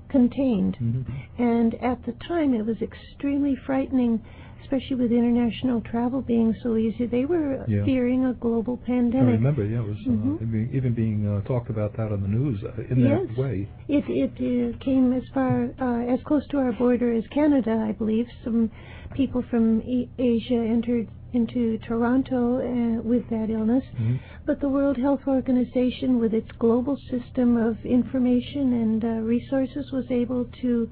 contained. 0.10 0.78
Mm-hmm. 0.82 1.14
And 1.42 1.74
at 1.84 2.00
the 2.06 2.14
time, 2.28 2.54
it 2.54 2.64
was 2.66 2.78
extremely 2.82 3.56
frightening, 3.66 4.22
especially 4.64 4.98
with 4.98 5.12
international 5.12 5.82
travel 5.82 6.22
being 6.22 6.54
so 6.62 6.76
easy. 6.78 7.08
They 7.08 7.26
were 7.26 7.66
Yeah. 7.68 7.84
fearing 7.84 8.26
a 8.26 8.34
global 8.34 8.78
pandemic. 8.78 9.30
I 9.30 9.42
remember, 9.42 9.66
yeah, 9.66 9.80
it 9.82 9.88
was 9.88 9.98
Mhm. 10.06 10.36
uh, 10.42 10.78
even 10.78 10.94
being 10.94 11.26
uh, 11.26 11.42
talked 11.42 11.70
about 11.72 11.94
that 11.98 12.12
on 12.12 12.22
the 12.22 12.28
news 12.28 12.64
uh, 12.64 12.70
in 12.92 13.00
Yes. 13.00 13.28
that 13.28 13.38
way. 13.38 13.68
It 13.88 14.06
it 14.26 14.34
uh, 14.40 14.78
came 14.88 15.14
as 15.14 15.24
far 15.34 15.56
uh, 15.80 16.14
as 16.14 16.22
close 16.24 16.46
to 16.52 16.58
our 16.60 16.74
border 16.74 17.12
as 17.12 17.26
Canada, 17.28 17.74
I 17.90 17.94
believe. 17.94 18.28
Some 18.44 18.70
people 19.16 19.42
from 19.42 19.82
e- 19.82 20.10
Asia 20.20 20.62
entered 20.76 21.08
into 21.34 21.78
Toronto 21.80 22.42
uh, 22.60 23.02
with 23.02 23.28
that 23.30 23.50
illness. 23.50 23.86
Mhm. 24.00 24.20
But 24.46 24.60
the 24.60 24.70
World 24.70 24.98
Health 24.98 25.26
Organization, 25.28 26.20
with 26.20 26.34
its 26.34 26.52
global 26.66 26.98
system 27.14 27.50
of 27.58 27.84
information 27.86 28.74
and 28.84 29.04
uh, 29.04 29.08
resources, 29.36 29.92
was 29.92 30.06
able 30.12 30.46
to 30.62 30.90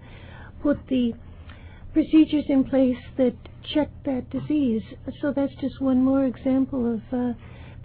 put 0.62 0.78
the 0.88 1.14
procedures 1.94 2.46
in 2.50 2.64
place 2.64 2.98
that 3.18 3.34
check 3.74 3.90
that 4.06 4.30
disease. 4.30 4.82
So 5.22 5.34
that's 5.36 5.54
just 5.60 5.82
one 5.82 6.04
more 6.04 6.26
example 6.26 6.94
of 6.96 7.02
uh, 7.12 7.34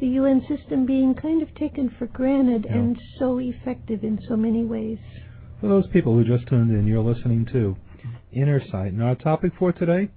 the 0.00 0.06
UN 0.08 0.42
system 0.48 0.86
being 0.86 1.14
kind 1.14 1.42
of 1.42 1.54
taken 1.54 1.94
for 1.98 2.06
granted 2.06 2.66
Yeah. 2.68 2.76
and 2.76 2.98
so 3.18 3.38
effective 3.38 4.04
in 4.04 4.18
so 4.28 4.36
many 4.36 4.64
ways. 4.64 4.98
For 5.60 5.68
those 5.68 5.86
people 5.88 6.14
who 6.14 6.24
just 6.24 6.48
tuned 6.48 6.70
in, 6.70 6.86
you're 6.86 7.02
listening 7.02 7.46
to 7.52 7.76
Inner 8.32 8.60
Sight. 8.70 8.92
And 8.92 9.02
our 9.02 9.14
topic 9.14 9.52
for 9.58 9.72
today, 9.72 10.10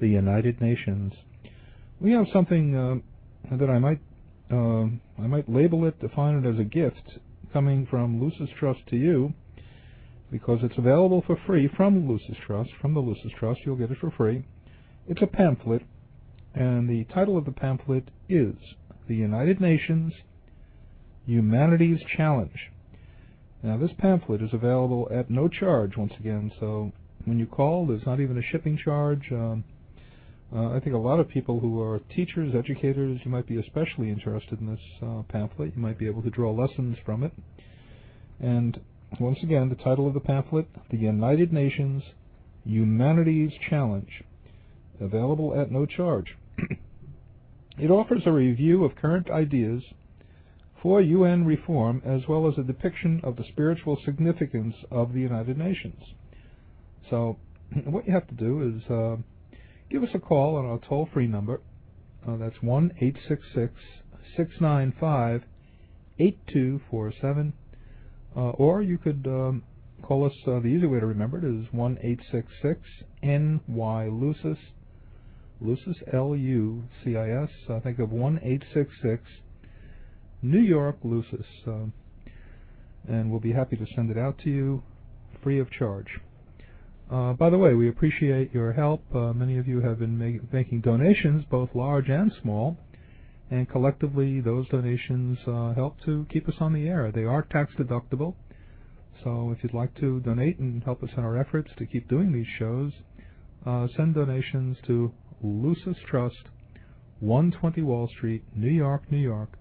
the 0.00 0.08
United 0.08 0.60
Nations. 0.60 1.12
We 2.00 2.12
have 2.12 2.26
something 2.32 2.74
uh, 3.50 3.56
that 3.56 3.70
I 3.70 3.78
might 3.78 4.00
uh, 4.50 4.86
I 5.22 5.28
might 5.28 5.48
label 5.48 5.86
it, 5.86 6.00
define 6.00 6.42
it 6.44 6.48
as 6.48 6.58
a 6.58 6.64
gift 6.64 7.18
coming 7.52 7.86
from 7.88 8.20
Lucis 8.20 8.48
Trust 8.58 8.80
to 8.88 8.96
you, 8.96 9.32
because 10.30 10.60
it's 10.62 10.78
available 10.78 11.22
for 11.26 11.36
free 11.46 11.68
from 11.76 12.08
Lucis 12.08 12.36
Trust. 12.46 12.70
From 12.80 12.94
the 12.94 13.00
Lucis 13.00 13.32
Trust, 13.38 13.60
you'll 13.64 13.76
get 13.76 13.90
it 13.90 13.98
for 14.00 14.10
free. 14.10 14.44
It's 15.08 15.22
a 15.22 15.26
pamphlet, 15.26 15.82
and 16.54 16.88
the 16.88 17.04
title 17.12 17.36
of 17.36 17.44
the 17.44 17.52
pamphlet 17.52 18.08
is 18.28 18.54
The 19.08 19.16
United 19.16 19.60
Nations 19.60 20.12
Humanity's 21.26 22.00
Challenge. 22.16 22.70
Now, 23.62 23.76
this 23.76 23.90
pamphlet 23.98 24.42
is 24.42 24.50
available 24.52 25.08
at 25.12 25.30
no 25.30 25.48
charge 25.48 25.96
once 25.96 26.12
again, 26.18 26.50
so 26.60 26.92
when 27.24 27.38
you 27.38 27.46
call, 27.46 27.86
there's 27.86 28.06
not 28.06 28.20
even 28.20 28.38
a 28.38 28.42
shipping 28.42 28.78
charge. 28.82 29.22
Um, 29.30 29.64
uh, 30.54 30.70
I 30.70 30.80
think 30.80 30.94
a 30.94 30.98
lot 30.98 31.20
of 31.20 31.28
people 31.28 31.60
who 31.60 31.80
are 31.80 32.00
teachers, 32.14 32.54
educators, 32.56 33.20
you 33.24 33.30
might 33.30 33.46
be 33.46 33.58
especially 33.58 34.10
interested 34.10 34.60
in 34.60 34.66
this 34.66 34.80
uh, 35.02 35.22
pamphlet. 35.28 35.72
You 35.76 35.82
might 35.82 35.98
be 35.98 36.06
able 36.06 36.22
to 36.22 36.30
draw 36.30 36.52
lessons 36.52 36.96
from 37.04 37.22
it. 37.22 37.32
And 38.40 38.80
once 39.18 39.38
again, 39.42 39.68
the 39.68 39.82
title 39.82 40.06
of 40.06 40.14
the 40.14 40.20
pamphlet, 40.20 40.66
The 40.90 40.96
United 40.96 41.52
Nations 41.52 42.02
Humanity's 42.64 43.52
Challenge, 43.68 44.22
available 45.00 45.58
at 45.58 45.72
no 45.72 45.86
charge. 45.86 46.36
it 47.78 47.90
offers 47.90 48.22
a 48.26 48.32
review 48.32 48.84
of 48.84 48.94
current 48.96 49.30
ideas 49.30 49.82
for 50.82 51.00
UN 51.00 51.44
reform 51.44 52.02
as 52.04 52.22
well 52.28 52.48
as 52.48 52.54
a 52.56 52.62
depiction 52.62 53.20
of 53.24 53.36
the 53.36 53.44
spiritual 53.50 53.98
significance 54.04 54.74
of 54.90 55.12
the 55.12 55.20
United 55.20 55.58
Nations. 55.58 56.02
So, 57.08 57.36
what 57.84 58.06
you 58.06 58.12
have 58.12 58.28
to 58.28 58.34
do 58.34 58.62
is 58.62 58.90
uh, 58.90 59.16
give 59.90 60.02
us 60.02 60.10
a 60.14 60.18
call 60.18 60.56
on 60.56 60.66
our 60.66 60.78
toll 60.88 61.08
free 61.12 61.26
number. 61.26 61.60
Uh, 62.26 62.36
that's 62.36 62.62
1 62.62 62.92
866 63.00 63.74
695 64.36 65.42
8247. 66.18 67.52
Or 68.34 68.82
you 68.82 68.98
could 68.98 69.26
um, 69.26 69.62
call 70.02 70.24
us, 70.24 70.32
uh, 70.46 70.60
the 70.60 70.68
easy 70.68 70.86
way 70.86 71.00
to 71.00 71.06
remember 71.06 71.38
it 71.38 71.44
is 71.44 71.66
one 71.72 71.98
eight 72.02 72.20
six 72.30 72.48
six 72.62 72.80
N 73.22 73.60
Y 73.68 74.08
Lucis. 74.08 74.58
Lucis, 75.60 75.96
L 76.12 76.34
U 76.34 76.84
C 77.04 77.16
I 77.16 77.30
S. 77.42 77.50
Uh, 77.68 77.80
think 77.80 77.98
of 77.98 78.10
one 78.10 78.40
eight 78.42 78.62
six 78.72 78.90
six 79.02 79.22
New 80.42 80.60
York 80.60 80.96
Lucis. 81.04 81.46
Um, 81.66 81.92
and 83.08 83.30
we'll 83.30 83.40
be 83.40 83.52
happy 83.52 83.76
to 83.76 83.86
send 83.94 84.10
it 84.10 84.18
out 84.18 84.38
to 84.38 84.50
you 84.50 84.82
free 85.42 85.58
of 85.58 85.70
charge. 85.70 86.20
Uh, 87.10 87.32
by 87.32 87.50
the 87.50 87.58
way, 87.58 87.74
we 87.74 87.88
appreciate 87.88 88.54
your 88.54 88.72
help. 88.72 89.02
Uh, 89.14 89.32
many 89.32 89.58
of 89.58 89.66
you 89.66 89.80
have 89.80 89.98
been 89.98 90.16
make, 90.16 90.52
making 90.52 90.80
donations, 90.80 91.44
both 91.50 91.68
large 91.74 92.08
and 92.08 92.32
small, 92.40 92.76
and 93.50 93.68
collectively 93.68 94.40
those 94.40 94.68
donations 94.68 95.38
uh, 95.46 95.74
help 95.74 95.96
to 96.04 96.26
keep 96.30 96.48
us 96.48 96.54
on 96.60 96.72
the 96.72 96.86
air. 96.86 97.10
They 97.12 97.24
are 97.24 97.42
tax 97.42 97.74
deductible, 97.74 98.34
so 99.24 99.50
if 99.50 99.58
you'd 99.62 99.74
like 99.74 99.94
to 99.96 100.20
donate 100.20 100.58
and 100.58 100.82
help 100.84 101.02
us 101.02 101.10
in 101.16 101.24
our 101.24 101.36
efforts 101.36 101.70
to 101.78 101.86
keep 101.86 102.08
doing 102.08 102.32
these 102.32 102.46
shows, 102.58 102.92
uh, 103.66 103.88
send 103.96 104.14
donations 104.14 104.76
to 104.86 105.12
Lucis 105.42 105.96
Trust, 106.08 106.36
120 107.18 107.82
Wall 107.82 108.08
Street, 108.16 108.44
New 108.54 108.70
York, 108.70 109.10
New 109.10 109.18
York, 109.18 109.58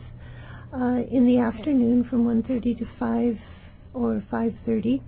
uh, 0.74 1.04
in 1.12 1.26
the 1.26 1.38
afternoon 1.38 2.06
from 2.10 2.26
1:30 2.26 2.80
to 2.80 2.86
5 2.98 3.40
or 3.94 4.24
5:30, 4.32 5.02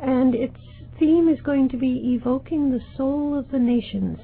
and 0.00 0.34
its 0.34 0.58
theme 0.98 1.28
is 1.28 1.40
going 1.40 1.68
to 1.70 1.76
be 1.76 2.14
evoking 2.14 2.70
the 2.70 2.80
soul 2.96 3.38
of 3.38 3.50
the 3.50 3.58
nations. 3.58 4.18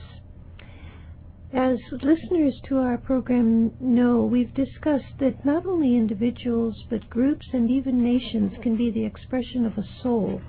As 1.55 1.79
listeners 1.91 2.59
to 2.69 2.79
our 2.79 2.97
program 2.97 3.73
know, 3.79 4.25
we've 4.25 4.55
discussed 4.55 5.19
that 5.19 5.45
not 5.45 5.67
only 5.67 5.97
individuals 5.97 6.83
but 6.89 7.11
groups 7.11 7.47
and 7.53 7.71
even 7.71 8.03
nations 8.03 8.55
can 8.63 8.75
be 8.75 8.91
the 8.91 9.05
expression 9.05 9.67
of 9.67 9.77
a 9.77 9.85
soul, 10.03 10.41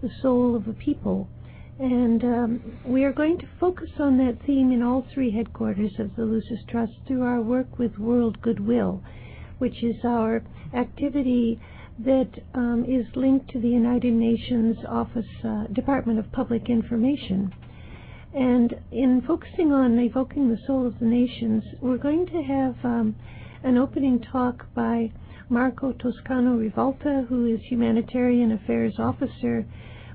the 0.00 0.10
soul 0.22 0.54
of 0.54 0.68
a 0.68 0.72
people. 0.72 1.28
And 1.80 2.22
um, 2.22 2.78
we 2.84 3.02
are 3.02 3.12
going 3.12 3.38
to 3.38 3.48
focus 3.58 3.90
on 3.98 4.18
that 4.18 4.38
theme 4.46 4.70
in 4.70 4.82
all 4.84 5.04
three 5.12 5.32
headquarters 5.32 5.98
of 5.98 6.14
the 6.14 6.24
Lucis 6.24 6.62
Trust 6.68 6.92
through 7.08 7.22
our 7.22 7.42
work 7.42 7.76
with 7.76 7.98
World 7.98 8.40
Goodwill, 8.40 9.02
which 9.58 9.82
is 9.82 9.96
our 10.04 10.44
activity 10.72 11.60
that 11.98 12.30
um, 12.54 12.84
is 12.84 13.16
linked 13.16 13.50
to 13.50 13.60
the 13.60 13.68
United 13.68 14.12
Nations 14.12 14.76
Office 14.88 15.26
uh, 15.42 15.64
Department 15.72 16.20
of 16.20 16.30
Public 16.30 16.70
Information. 16.70 17.52
And 18.32 18.74
in 18.92 19.22
focusing 19.26 19.72
on 19.72 19.98
evoking 19.98 20.50
the 20.50 20.58
soul 20.64 20.86
of 20.86 21.00
the 21.00 21.06
nations, 21.06 21.64
we're 21.80 21.98
going 21.98 22.26
to 22.26 22.42
have 22.42 22.76
um, 22.84 23.16
an 23.64 23.76
opening 23.76 24.20
talk 24.20 24.72
by 24.72 25.10
Marco 25.48 25.90
Toscano 25.92 26.56
Rivalta, 26.56 27.26
who 27.26 27.46
is 27.46 27.60
Humanitarian 27.62 28.52
Affairs 28.52 28.94
Officer 29.00 29.66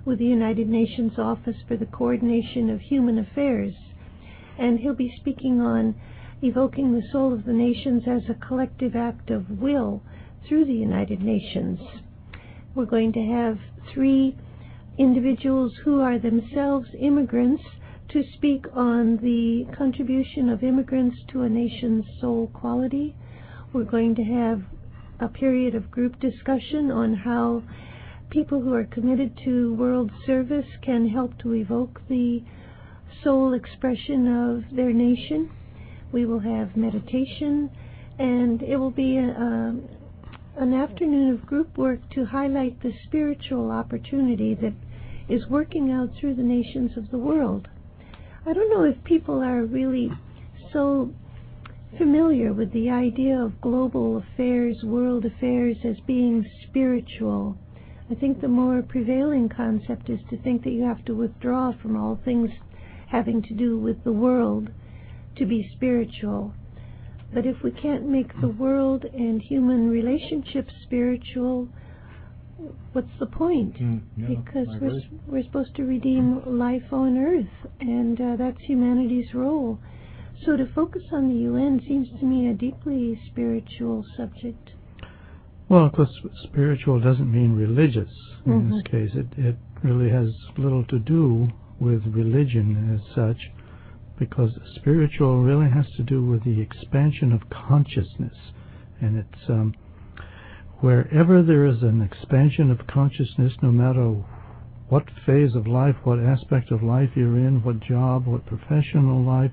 with 0.06 0.20
the 0.20 0.26
United 0.26 0.70
Nations 0.70 1.20
Office 1.20 1.58
for 1.68 1.76
the 1.76 1.88
Coordination 1.88 2.70
of 2.70 2.80
Human 2.80 3.20
Affairs. 3.20 3.74
And 4.58 4.80
he'll 4.80 4.96
be 4.96 5.14
speaking 5.20 5.60
on 5.60 5.96
evoking 6.42 6.94
the 6.94 7.06
soul 7.12 7.34
of 7.34 7.44
the 7.44 7.52
nations 7.52 8.04
as 8.08 8.30
a 8.30 8.48
collective 8.48 8.96
act 8.96 9.30
of 9.30 9.60
will 9.60 10.02
through 10.48 10.64
the 10.64 10.74
United 10.74 11.22
Nations. 11.22 11.82
We're 12.76 12.86
going 12.86 13.12
to 13.12 13.26
have 13.26 13.60
three 13.94 14.38
individuals 14.98 15.74
who 15.84 16.00
are 16.00 16.18
themselves 16.18 16.88
immigrants 16.98 17.64
to 18.10 18.24
speak 18.36 18.66
on 18.74 19.18
the 19.18 19.66
contribution 19.76 20.50
of 20.50 20.64
immigrants 20.64 21.18
to 21.32 21.42
a 21.42 21.50
nation's 21.50 22.06
soul 22.22 22.48
quality. 22.54 23.16
We're 23.74 23.84
going 23.84 24.16
to 24.16 24.24
have 24.24 24.62
a 25.20 25.28
period 25.28 25.76
of 25.76 25.92
group 25.92 26.20
discussion 26.20 26.92
on 26.92 27.14
how 27.14 27.64
people 28.30 28.62
who 28.62 28.74
are 28.74 28.86
committed 28.86 29.38
to 29.44 29.74
world 29.76 30.12
service 30.26 30.66
can 30.82 31.08
help 31.08 31.38
to 31.40 31.54
evoke 31.54 32.02
the 32.10 32.44
soul 33.24 33.54
expression 33.54 34.28
of 34.28 34.76
their 34.76 34.92
nation. 34.92 35.50
We 36.12 36.26
will 36.26 36.40
have 36.40 36.76
meditation, 36.76 37.70
and 38.20 38.62
it 38.62 38.78
will 38.78 38.92
be 38.92 39.18
a, 39.18 39.30
a, 39.30 39.76
an 40.58 40.74
afternoon 40.74 41.34
of 41.34 41.46
group 41.46 41.78
work 41.78 42.00
to 42.12 42.26
highlight 42.26 42.82
the 42.82 42.94
spiritual 43.06 43.72
opportunity 43.72 44.54
that 44.56 44.74
is 45.28 45.48
working 45.48 45.92
out 45.92 46.10
through 46.20 46.36
the 46.36 46.44
nations 46.44 46.98
of 46.98 47.10
the 47.10 47.18
world. 47.18 47.68
I 48.48 48.54
don't 48.54 48.70
know 48.70 48.84
if 48.84 49.04
people 49.04 49.42
are 49.42 49.64
really 49.66 50.12
so 50.72 51.12
familiar 51.98 52.54
with 52.54 52.72
the 52.74 52.92
idea 52.92 53.40
of 53.40 53.60
global 53.60 54.18
affairs, 54.18 54.84
world 54.84 55.26
affairs 55.26 55.78
as 55.84 56.00
being 56.06 56.46
spiritual. 56.70 57.58
I 58.12 58.14
think 58.14 58.42
the 58.42 58.48
more 58.48 58.84
prevailing 58.84 59.50
concept 59.50 60.12
is 60.12 60.20
to 60.30 60.38
think 60.38 60.64
that 60.64 60.74
you 60.74 60.84
have 60.84 61.04
to 61.06 61.16
withdraw 61.16 61.72
from 61.72 61.98
all 61.98 62.20
things 62.24 62.52
having 63.08 63.42
to 63.42 63.56
do 63.56 63.80
with 63.80 64.04
the 64.04 64.12
world 64.12 64.70
to 65.38 65.46
be 65.48 65.68
spiritual. 65.76 66.54
But 67.34 67.48
if 67.48 67.64
we 67.64 67.72
can't 67.72 68.08
make 68.08 68.40
the 68.42 68.48
world 68.48 69.06
and 69.06 69.42
human 69.42 69.90
relationships 69.90 70.74
spiritual, 70.84 71.68
what's 72.94 73.08
the 73.20 73.26
point? 73.26 73.76
Mm, 73.76 74.02
yeah, 74.18 74.28
because 74.28 74.68
we're 74.82 75.02
we're 75.28 75.44
supposed 75.44 75.76
to 75.76 75.84
redeem 75.84 76.42
life 76.46 76.92
on 76.92 77.18
Earth, 77.18 77.72
and 77.80 78.20
uh, 78.20 78.36
that's 78.38 78.60
humanity's 78.62 79.34
role. 79.34 79.80
So 80.46 80.58
to 80.58 80.68
focus 80.74 81.04
on 81.14 81.30
the 81.30 81.44
UN 81.44 81.82
seems 81.88 82.08
to 82.20 82.26
me 82.26 82.50
a 82.50 82.54
deeply 82.54 83.20
spiritual 83.28 84.04
subject. 84.18 84.72
Well, 85.70 85.86
of 85.86 85.94
course, 85.94 86.12
spiritual 86.44 87.00
doesn't 87.00 87.32
mean 87.32 87.56
religious 87.56 88.12
in 88.46 88.70
this 88.70 88.82
Mhm. 88.84 88.92
case. 88.92 89.16
It, 89.16 89.28
it 89.38 89.56
really 89.84 90.10
has 90.10 90.32
little 90.58 90.84
to 90.86 91.00
do 91.00 91.48
with 91.80 92.06
religion 92.06 92.94
as 92.94 93.16
such, 93.16 93.38
because 94.20 94.52
spiritual 94.76 95.44
really 95.44 95.70
has 95.70 95.90
to 95.98 96.04
do 96.04 96.24
with 96.24 96.44
the 96.44 96.62
expansion 96.62 97.32
of 97.34 97.50
consciousness. 97.50 98.38
And 99.02 99.18
it's 99.18 99.50
um, 99.50 99.74
wherever 100.82 101.42
there 101.42 101.66
is 101.66 101.82
an 101.82 102.02
expansion 102.02 102.72
of 102.72 102.88
consciousness, 102.88 103.54
no 103.62 103.72
matter 103.72 104.16
what 104.90 105.04
phase 105.26 105.56
of 105.56 105.66
life, 105.68 105.96
what 106.04 106.20
aspect 106.20 106.72
of 106.72 106.84
life 106.84 107.10
you're 107.16 107.38
in, 107.38 107.64
what 107.64 107.80
job, 107.80 108.28
what 108.28 108.46
professional 108.46 109.24
life, 109.24 109.52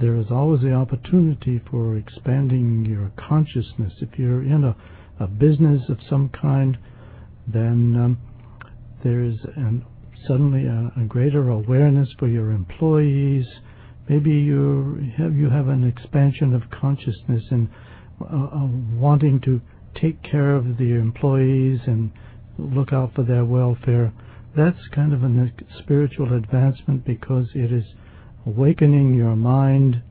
there 0.00 0.16
is 0.16 0.26
always 0.30 0.60
the 0.60 0.72
opportunity 0.72 1.60
for 1.70 1.96
expanding 1.96 2.84
your 2.84 3.10
consciousness. 3.28 3.92
If 4.00 4.18
you're 4.18 4.42
in 4.42 4.64
a, 4.64 4.76
a 5.20 5.26
business 5.26 5.82
of 5.88 5.98
some 6.10 6.30
kind, 6.40 6.76
then 7.46 7.96
um, 7.96 8.18
there 9.04 9.22
is 9.22 9.36
an, 9.56 9.84
suddenly 10.26 10.66
a, 10.66 11.00
a 11.00 11.04
greater 11.04 11.48
awareness 11.48 12.08
for 12.18 12.28
your 12.28 12.50
employees. 12.50 13.46
Maybe 14.08 14.30
you 14.30 15.12
have 15.16 15.34
you 15.34 15.48
have 15.48 15.68
an 15.68 15.86
expansion 15.86 16.54
of 16.54 16.62
consciousness 16.70 17.42
and 17.50 17.68
uh, 18.20 18.36
uh, 18.36 18.66
wanting 18.98 19.40
to 19.42 19.60
take 20.00 20.22
care 20.22 20.54
of 20.54 20.78
the 20.78 20.94
employees 20.94 21.80
and 21.86 22.10
look 22.58 22.92
out 22.92 23.14
for 23.14 23.22
their 23.22 23.44
welfare. 23.44 24.12
That's 24.56 24.78
kind 24.94 25.12
of 25.12 25.22
a 25.22 25.52
spiritual 25.78 26.34
advancement 26.34 27.04
because 27.04 27.48
it 27.54 27.72
is 27.72 27.84
awakening 28.46 29.14
your 29.14 29.36
mind 29.36 30.02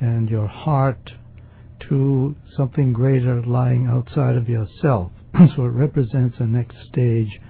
and 0.00 0.28
your 0.28 0.46
heart 0.46 1.10
to 1.88 2.36
something 2.56 2.92
greater 2.92 3.42
lying 3.42 3.86
outside 3.86 4.36
of 4.36 4.48
yourself. 4.48 5.10
so 5.56 5.64
it 5.64 5.70
represents 5.70 6.36
a 6.38 6.46
next 6.46 6.76
stage 6.88 7.40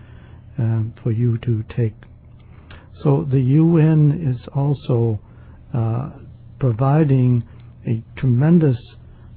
um, 0.59 0.95
for 1.03 1.13
you 1.13 1.39
to 1.39 1.65
take. 1.77 1.95
So 3.03 3.27
the 3.31 3.41
UN 3.41 4.35
is 4.35 4.47
also 4.55 5.21
uh, 5.75 6.11
providing 6.59 7.43
a 7.87 8.03
tremendous 8.19 8.77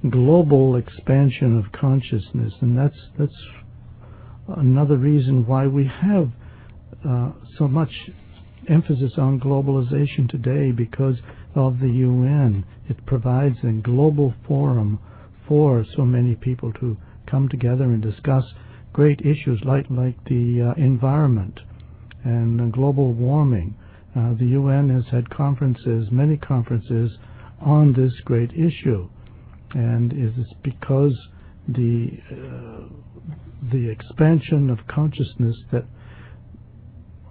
global 0.10 0.76
expansion 0.76 1.58
of 1.58 1.72
consciousness, 1.72 2.54
and 2.62 2.78
that's 2.78 2.98
that's 3.18 3.36
another 4.58 4.98
reason 4.98 5.46
why 5.48 5.68
we 5.68 5.86
have 5.86 6.30
uh, 7.08 7.32
so 7.58 7.68
much 7.68 7.92
emphasis 8.70 9.14
on 9.18 9.40
globalization 9.40 10.30
today 10.30 10.72
because 10.72 11.16
of 11.56 11.80
the 11.80 11.90
UN. 11.90 12.66
It 12.90 13.06
provides 13.06 13.58
a 13.64 13.72
global 13.72 14.34
forum 14.48 15.00
for 15.48 15.86
so 15.96 16.04
many 16.04 16.36
people 16.36 16.72
to 16.74 16.98
come 17.30 17.50
together 17.50 17.84
and 17.84 18.02
discuss 18.02 18.44
great 18.92 19.22
issues 19.22 19.60
like 19.66 19.86
like 19.90 20.24
the 20.26 20.74
uh, 20.76 20.82
environment 20.82 21.60
and 22.24 22.62
uh, 22.62 22.66
global 22.66 23.14
warming. 23.14 23.76
Uh, 24.16 24.34
the 24.36 24.46
UN 24.46 24.90
has 24.90 25.06
had 25.12 25.30
conferences, 25.30 26.08
many 26.12 26.38
conferences, 26.38 27.12
on 27.60 27.94
this 27.94 28.14
great 28.26 28.52
issue, 28.52 29.10
and 29.74 30.14
is 30.14 30.32
it 30.38 30.42
is 30.42 30.54
because 30.64 31.14
the 31.68 32.10
uh, 32.32 32.88
the 33.72 33.90
expansion 33.90 34.70
of 34.70 34.80
consciousness 34.88 35.56
that 35.72 35.86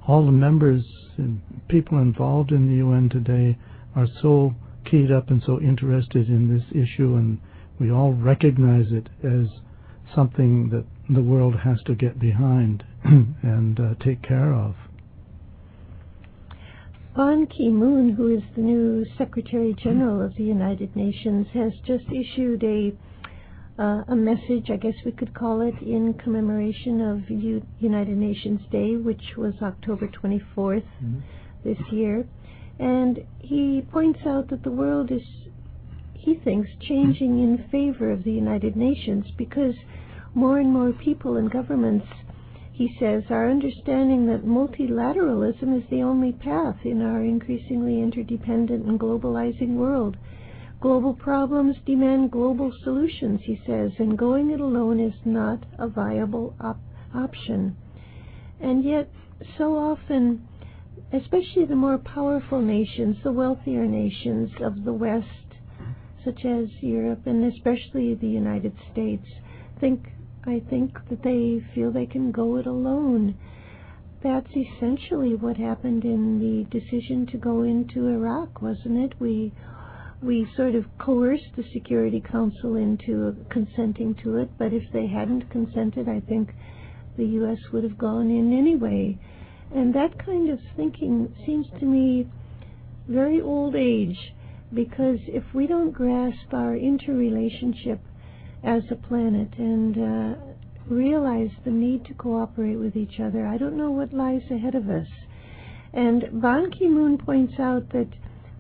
all 0.09 0.25
the 0.25 0.33
members 0.33 0.85
and 1.19 1.41
people 1.69 1.99
involved 1.99 2.51
in 2.51 2.69
the 2.69 2.77
UN 2.77 3.09
today 3.09 3.57
are 3.95 4.07
so 4.21 4.55
keyed 4.91 5.13
up 5.13 5.31
and 5.31 5.43
so 5.47 5.61
interested 5.61 6.29
in 6.29 6.53
this 6.53 6.65
issue, 6.71 7.15
and 7.15 7.39
we 7.79 7.91
all 7.91 8.13
recognize 8.13 8.87
it 8.91 9.09
as 9.25 9.47
something 10.15 10.71
that 10.71 10.85
the 11.15 11.23
world 11.23 11.55
has 11.65 11.79
to 11.87 11.95
get 11.95 12.19
behind 12.19 12.83
and 13.05 13.79
uh, 13.79 13.95
take 14.05 14.23
care 14.23 14.53
of. 14.53 14.75
Ban 17.17 17.47
Ki 17.47 17.69
moon, 17.69 18.11
who 18.15 18.29
is 18.29 18.43
the 18.57 18.63
new 18.63 19.05
Secretary 19.19 19.75
General 19.83 20.23
of 20.25 20.35
the 20.37 20.45
United 20.45 20.95
Nations, 20.97 21.47
has 21.53 21.73
just 21.87 22.05
issued 22.11 22.63
a 22.65 22.93
uh, 23.79 24.03
a 24.09 24.15
message, 24.15 24.69
I 24.71 24.77
guess 24.77 24.95
we 25.05 25.13
could 25.13 25.33
call 25.35 25.63
it, 25.63 25.75
in 25.81 26.13
commemoration 26.15 27.01
of 27.01 27.29
U- 27.31 27.67
United 27.81 28.17
Nations 28.19 28.61
Day, 28.71 28.97
which 28.97 29.23
was 29.37 29.55
October 29.63 30.09
24th 30.09 30.85
Mm-hmm. 31.03 31.19
this 31.65 31.79
year. 31.91 32.27
And 32.79 33.21
he 33.39 33.83
points 33.91 34.21
out 34.27 34.49
that 34.51 34.63
the 34.63 34.71
world 34.71 35.11
is, 35.11 35.23
he 36.13 36.35
thinks, 36.45 36.69
changing 36.81 37.39
in 37.43 37.67
favor 37.71 38.11
of 38.11 38.25
the 38.25 38.33
United 38.33 38.77
Nations 38.77 39.25
because 39.39 39.75
more 40.35 40.59
and 40.59 40.71
more 40.71 40.93
people 40.93 41.37
and 41.39 41.51
governments, 41.51 42.07
he 42.83 42.97
says, 42.99 43.23
our 43.31 43.49
understanding 43.49 44.27
that 44.27 44.45
multilateralism 44.45 45.79
is 45.81 45.89
the 45.89 46.03
only 46.03 46.33
path 46.33 46.85
in 46.85 47.01
our 47.01 47.23
increasingly 47.23 48.03
interdependent 48.03 48.85
and 48.85 48.99
globalizing 48.99 49.77
world. 49.77 50.17
Global 50.81 51.15
problems 51.15 51.77
demand 51.87 52.33
global 52.33 52.73
solutions, 52.83 53.41
he 53.45 53.61
says, 53.65 53.93
and 54.01 54.19
going 54.19 54.51
it 54.51 54.59
alone 54.59 54.99
is 54.99 55.15
not 55.25 55.65
a 55.79 55.87
viable 55.87 56.57
op- 56.61 56.81
option. 57.15 57.77
And 58.59 58.83
yet, 58.83 59.09
so 59.57 59.77
often, 59.77 60.49
especially 61.13 61.67
the 61.67 61.77
more 61.77 61.99
powerful 61.99 62.61
nations, 62.61 63.17
the 63.23 63.31
wealthier 63.31 63.87
nations 63.87 64.51
of 64.61 64.83
the 64.83 64.93
West, 64.93 65.29
such 66.25 66.45
as 66.45 66.67
Europe 66.81 67.27
and 67.27 67.45
especially 67.45 68.17
the 68.17 68.27
United 68.27 68.73
States, 68.91 69.27
think 69.79 70.09
I 70.45 70.61
think 70.71 70.99
that 71.09 71.23
they 71.23 71.63
feel 71.75 71.93
they 71.93 72.07
can 72.07 72.33
go 72.33 72.57
it 72.57 72.67
alone. 72.67 73.37
That's 74.25 74.51
essentially 74.51 75.37
what 75.37 75.57
happened 75.57 76.05
in 76.05 76.39
the 76.41 76.65
decision 76.81 77.27
to 77.33 77.39
go 77.39 77.63
into 77.63 78.09
Iraq, 78.09 78.61
wasn't 78.61 79.05
it? 79.05 79.21
We 79.21 79.53
we 80.23 80.49
sort 80.57 80.75
of 80.77 80.85
coerced 80.99 81.57
the 81.57 81.65
Security 81.73 82.21
Council 82.31 82.77
into 82.77 83.37
consenting 83.51 84.15
to 84.23 84.37
it, 84.39 84.51
but 84.59 84.73
if 84.73 84.85
they 84.93 85.07
hadn't 85.07 85.51
consented, 85.51 86.09
I 86.09 86.21
think 86.21 86.51
the 87.17 87.25
U.S. 87.25 87.59
would 87.73 87.83
have 87.85 87.99
gone 87.99 88.31
in 88.31 88.57
anyway. 88.57 89.19
And 89.75 89.95
that 89.95 90.25
kind 90.25 90.51
of 90.51 90.61
thinking 90.77 91.35
seems 91.45 91.67
to 91.81 91.87
me 91.87 92.29
very 93.09 93.41
old 93.41 93.75
age, 93.75 94.17
because 94.73 95.19
if 95.27 95.43
we 95.55 95.67
don't 95.67 95.93
grasp 95.93 96.53
our 96.53 96.77
interrelationship 96.77 98.01
as 98.63 98.83
a 98.91 98.95
planet 98.97 99.49
and 99.59 99.97
uh, 99.99 100.35
realize 100.87 101.51
the 101.65 101.71
need 101.71 102.05
to 102.07 102.15
cooperate 102.15 102.77
with 102.77 102.97
each 102.97 103.21
other, 103.21 103.47
I 103.47 103.59
don't 103.59 103.77
know 103.77 103.91
what 103.91 104.13
lies 104.13 104.43
ahead 104.51 104.75
of 104.75 104.89
us. 104.89 105.07
And 105.93 106.41
Ban 106.41 106.71
Ki 106.71 106.89
moon 106.89 107.19
points 107.19 107.55
out 107.59 107.91
that 107.91 108.09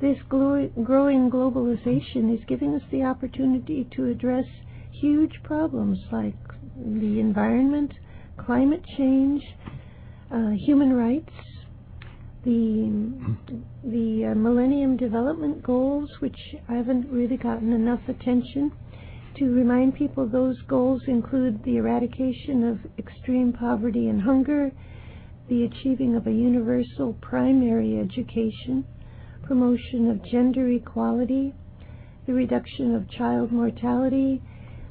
this 0.00 0.18
glo- 0.28 0.70
growing 0.82 1.30
globalization 1.30 2.36
is 2.36 2.44
giving 2.46 2.74
us 2.74 2.82
the 2.90 3.04
opportunity 3.04 3.88
to 3.96 4.06
address 4.06 4.44
huge 4.90 5.32
problems 5.42 5.98
like 6.10 6.36
the 6.76 7.20
environment, 7.20 7.92
climate 8.36 8.84
change, 8.96 9.42
uh, 10.30 10.50
human 10.66 10.92
rights, 10.92 11.32
the 12.44 12.90
the 13.84 14.30
uh, 14.32 14.34
Millennium 14.34 14.96
Development 14.96 15.62
Goals, 15.62 16.10
which 16.20 16.38
I 16.68 16.74
haven't 16.74 17.08
really 17.10 17.36
gotten 17.36 17.72
enough 17.72 18.00
attention. 18.08 18.72
To 19.36 19.50
remind 19.50 19.94
people, 19.94 20.26
those 20.28 20.60
goals 20.68 21.02
include 21.06 21.64
the 21.64 21.76
eradication 21.78 22.64
of 22.64 22.78
extreme 22.98 23.52
poverty 23.52 24.08
and 24.08 24.20
hunger, 24.20 24.72
the 25.48 25.64
achieving 25.64 26.14
of 26.14 26.26
a 26.26 26.32
universal 26.32 27.14
primary 27.14 27.98
education, 27.98 28.84
promotion 29.42 30.10
of 30.10 30.22
gender 30.22 30.68
equality, 30.68 31.54
the 32.26 32.34
reduction 32.34 32.94
of 32.94 33.10
child 33.10 33.50
mortality, 33.50 34.42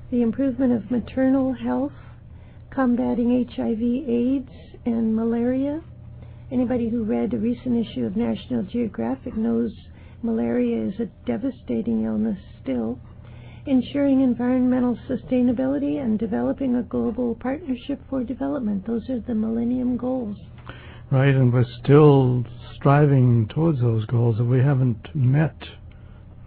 the 0.10 0.22
improvement 0.22 0.74
of 0.74 0.92
maternal 0.92 1.54
health, 1.54 1.94
combating 2.72 3.48
HIV/AIDS 3.48 4.52
and 4.86 5.16
malaria. 5.16 5.82
Anybody 6.52 6.90
who 6.90 7.04
read 7.04 7.34
a 7.34 7.38
recent 7.38 7.78
issue 7.78 8.06
of 8.06 8.18
National 8.18 8.64
Geographic 8.64 9.38
knows 9.38 9.72
malaria 10.24 10.88
is 10.88 11.00
a 11.00 11.06
devastating 11.26 12.04
illness 12.04 12.40
still. 12.62 13.00
Ensuring 13.66 14.22
environmental 14.22 14.98
sustainability 15.08 16.02
and 16.04 16.18
developing 16.18 16.76
a 16.76 16.84
global 16.84 17.36
partnership 17.36 18.00
for 18.10 18.24
development. 18.24 18.88
Those 18.88 19.08
are 19.10 19.20
the 19.20 19.36
Millennium 19.36 19.98
Goals. 19.98 20.38
Right, 21.12 21.36
and 21.36 21.54
we're 21.54 21.66
still 21.84 22.44
striving 22.76 23.48
towards 23.54 23.80
those 23.80 24.06
goals 24.06 24.38
that 24.38 24.46
we 24.46 24.60
haven't 24.60 25.14
met. 25.14 25.58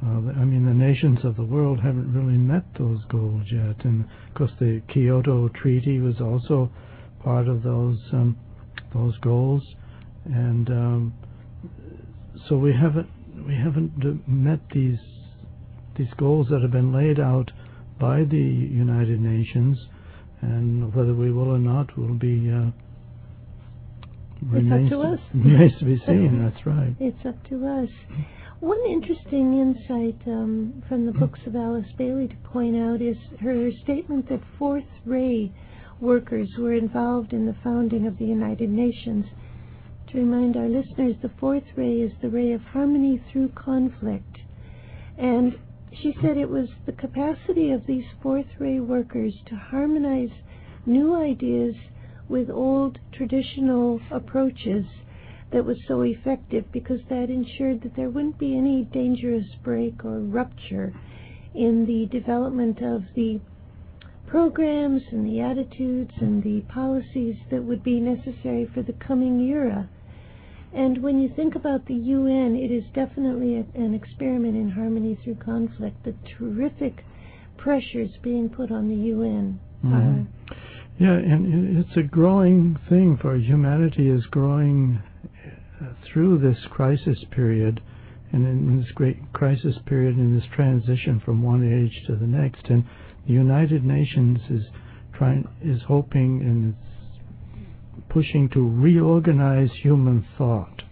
Uh, 0.05 0.09
I 0.09 0.45
mean, 0.45 0.67
the 0.67 0.75
nations 0.75 1.21
of 1.23 1.37
the 1.37 1.45
world 1.45 1.81
haven't 1.81 2.13
really 2.13 2.37
met 2.37 2.65
those 2.79 3.01
goals 3.09 3.45
yet. 3.53 3.85
And 3.85 4.05
of 4.05 4.35
course, 4.35 4.51
the 4.59 4.83
Kyoto 4.93 5.49
Treaty 5.51 6.01
was 6.01 6.21
also 6.21 6.71
part 7.23 7.47
of 7.47 7.63
those 7.63 7.99
um, 8.13 8.37
those 8.93 9.17
goals, 9.19 9.63
and 10.25 10.69
um, 10.69 11.15
so 12.49 12.57
we 12.57 12.73
haven't 12.73 13.09
we 13.47 13.55
haven't 13.55 14.29
met 14.29 14.61
these 14.73 14.99
these 15.97 16.13
goals 16.17 16.49
that 16.51 16.63
have 16.63 16.73
been 16.73 16.93
laid 16.93 17.21
out 17.21 17.51
by 18.01 18.25
the 18.25 18.37
United 18.37 19.21
Nations, 19.21 19.79
and 20.41 20.95
whether 20.95 21.15
we 21.15 21.33
will 21.33 21.51
or 21.51 21.59
not 21.59 21.97
will 21.97 22.15
be. 22.15 22.51
Uh, 22.51 22.71
it's 24.53 24.73
up 24.73 24.91
to 24.91 25.01
us. 25.01 25.21
Remains 25.35 25.79
to 25.79 25.85
be 25.85 26.03
seen. 26.07 26.43
That's 26.43 26.67
right. 26.67 26.95
It's 27.01 27.25
up 27.25 27.43
to 27.49 27.67
us. 27.67 27.89
One 28.61 28.81
interesting 28.89 29.59
insight 29.59 30.21
um, 30.27 30.83
from 30.89 31.07
the 31.07 31.13
books 31.13 31.41
of 31.47 31.55
Alice 31.55 31.91
Bailey 31.99 32.29
to 32.29 32.37
point 32.49 32.77
out 32.77 33.03
is 33.03 33.17
her 33.41 33.71
statement 33.83 34.29
that 34.29 34.41
fourth 34.59 34.85
ray 35.05 35.53
workers 36.01 36.49
were 36.59 36.73
involved 36.73 37.33
in 37.33 37.47
the 37.47 37.57
founding 37.63 38.07
of 38.07 38.19
the 38.19 38.25
United 38.25 38.71
Nations. 38.71 39.27
To 40.11 40.19
remind 40.19 40.57
our 40.57 40.69
listeners, 40.69 41.17
the 41.23 41.31
fourth 41.41 41.65
ray 41.77 42.01
is 42.01 42.13
the 42.23 42.29
ray 42.29 42.53
of 42.53 42.63
harmony 42.63 43.23
through 43.31 43.51
conflict. 43.51 44.39
And 45.19 45.59
she 46.03 46.15
said 46.21 46.37
it 46.37 46.51
was 46.51 46.69
the 46.87 46.93
capacity 46.93 47.71
of 47.71 47.87
these 47.87 48.05
fourth 48.23 48.47
ray 48.59 48.81
workers 48.81 49.35
to 49.47 49.55
harmonize 49.55 50.31
new 50.87 51.15
ideas 51.15 51.75
with 52.29 52.51
old 52.51 52.99
traditional 53.13 54.01
approaches 54.11 54.85
that 55.53 55.65
was 55.65 55.79
so 55.87 56.03
effective 56.03 56.65
because 56.73 57.01
that 57.09 57.31
ensured 57.31 57.83
that 57.83 57.95
there 57.97 58.11
wouldn't 58.11 58.39
be 58.39 58.57
any 58.57 58.83
dangerous 58.93 59.47
break 59.63 60.05
or 60.05 60.19
rupture 60.19 60.93
in 61.55 61.87
the 61.87 62.07
development 62.07 62.79
of 62.83 63.03
the 63.15 63.41
programs 64.27 65.03
and 65.13 65.27
the 65.27 65.41
attitudes 65.41 66.13
and 66.21 66.43
the 66.43 66.61
policies 66.63 67.37
that 67.51 67.63
would 67.63 67.85
be 67.85 68.01
necessary 68.01 68.69
for 68.75 68.83
the 68.83 68.93
coming 68.95 69.41
era. 69.41 69.89
And 70.75 71.03
when 71.03 71.21
you 71.21 71.31
think 71.35 71.55
about 71.55 71.87
the 71.87 71.95
UN, 71.95 72.57
it 72.57 72.73
is 72.73 72.85
definitely 72.95 73.57
a, 73.57 73.79
an 73.81 73.95
experiment 73.95 74.57
in 74.57 74.71
harmony 74.71 75.19
through 75.23 75.37
conflict. 75.37 76.05
The 76.05 76.15
terrific 76.37 77.05
pressures 77.57 78.11
being 78.23 78.49
put 78.49 78.71
on 78.71 78.89
the 78.89 79.09
UN. 79.09 79.61
Mm-hmm. 79.85 80.23
yeah, 80.99 81.13
and 81.13 81.79
it's 81.79 81.97
a 81.97 82.03
growing 82.03 82.79
thing 82.89 83.19
for 83.21 83.37
humanity 83.37 84.09
is 84.09 84.25
growing 84.27 85.03
uh, 85.81 85.89
through 86.07 86.39
this 86.39 86.59
crisis 86.71 87.19
period 87.31 87.83
and 88.33 88.47
in 88.47 88.81
this 88.81 88.91
great 88.93 89.33
crisis 89.33 89.77
period 89.87 90.17
in 90.17 90.35
this 90.35 90.49
transition 90.55 91.21
from 91.25 91.43
one 91.43 91.63
age 91.63 92.07
to 92.07 92.17
the 92.17 92.27
next 92.27 92.67
and 92.69 92.85
the 93.27 93.33
United 93.33 93.85
Nations 93.85 94.41
is 94.51 94.63
trying 95.13 95.47
is 95.63 95.83
hoping 95.87 96.41
and 96.43 96.75
pushing 98.15 98.49
to 98.51 98.71
reorganize 98.81 99.69
human 99.83 100.25
thought, 100.39 100.83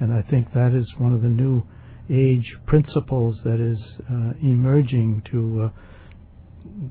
and 0.00 0.10
I 0.12 0.22
think 0.22 0.52
that 0.54 0.72
is 0.74 0.86
one 0.96 1.12
of 1.12 1.20
the 1.20 1.28
new 1.28 1.62
age 2.10 2.56
principles 2.66 3.36
that 3.44 3.60
is 3.60 3.78
uh, 4.10 4.32
emerging 4.42 5.22
to 5.30 5.64
uh, 5.64 5.70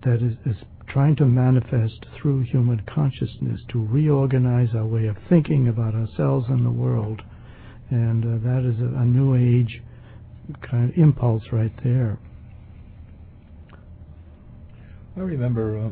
that 0.05 0.21
is, 0.21 0.33
is 0.45 0.61
trying 0.87 1.15
to 1.15 1.25
manifest 1.25 2.05
through 2.21 2.43
human 2.43 2.81
consciousness 2.93 3.59
to 3.71 3.85
reorganize 3.87 4.69
our 4.75 4.85
way 4.85 5.07
of 5.07 5.17
thinking 5.29 5.67
about 5.67 5.95
ourselves 5.95 6.45
and 6.49 6.63
the 6.63 6.71
world, 6.71 7.21
and 7.89 8.23
uh, 8.23 8.47
that 8.47 8.63
is 8.63 8.79
a, 8.79 8.99
a 9.01 9.05
new 9.05 9.35
age 9.35 9.81
kind 10.69 10.91
of 10.91 10.97
impulse 10.97 11.43
right 11.51 11.73
there. 11.83 12.19
I 15.17 15.21
remember 15.21 15.87
uh, 15.87 15.89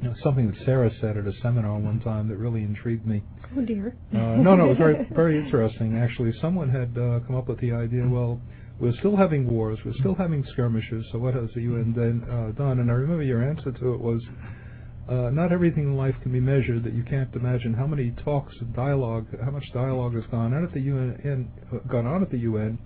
you 0.00 0.08
know, 0.08 0.14
something 0.22 0.50
that 0.50 0.56
Sarah 0.64 0.90
said 1.00 1.16
at 1.16 1.26
a 1.26 1.32
seminar 1.42 1.78
one 1.78 2.00
time 2.00 2.28
that 2.28 2.36
really 2.36 2.62
intrigued 2.62 3.06
me. 3.06 3.22
Oh 3.56 3.60
dear. 3.62 3.96
uh, 4.12 4.36
no, 4.36 4.56
no, 4.56 4.66
it 4.66 4.68
was 4.68 4.78
very, 4.78 5.08
very 5.14 5.38
interesting. 5.44 5.98
Actually, 5.98 6.32
someone 6.40 6.68
had 6.68 6.96
uh, 6.96 7.20
come 7.26 7.36
up 7.36 7.48
with 7.48 7.60
the 7.60 7.72
idea. 7.72 8.06
Well, 8.06 8.40
we're 8.78 8.96
still 8.98 9.16
having 9.16 9.48
wars, 9.48 9.78
we're 9.84 9.94
still 10.00 10.14
having 10.14 10.44
skirmishes. 10.52 11.04
So 11.12 11.18
what 11.18 11.34
has 11.34 11.48
the 11.54 11.62
UN 11.62 11.94
then 11.96 12.22
uh, 12.30 12.52
done? 12.52 12.80
And 12.80 12.90
I 12.90 12.94
remember 12.94 13.22
your 13.22 13.48
answer 13.48 13.72
to 13.72 13.94
it 13.94 14.00
was. 14.00 14.22
Uh, 15.08 15.30
not 15.30 15.52
everything 15.52 15.84
in 15.84 15.96
life 15.96 16.16
can 16.20 16.32
be 16.32 16.40
measured. 16.40 16.82
That 16.82 16.92
you 16.92 17.04
can't 17.04 17.32
imagine 17.36 17.72
how 17.72 17.86
many 17.86 18.10
talks 18.24 18.52
and 18.60 18.74
dialogue, 18.74 19.26
how 19.44 19.52
much 19.52 19.62
dialogue 19.72 20.14
has 20.14 20.24
gone 20.32 20.52
on 20.52 20.64
at 20.64 20.74
the 20.74 20.80
UN, 20.80 21.16
and, 21.22 21.48
uh, 21.72 21.78
gone 21.86 22.06
on 22.06 22.22
at 22.22 22.30
the 22.32 22.38
UN, 22.38 22.76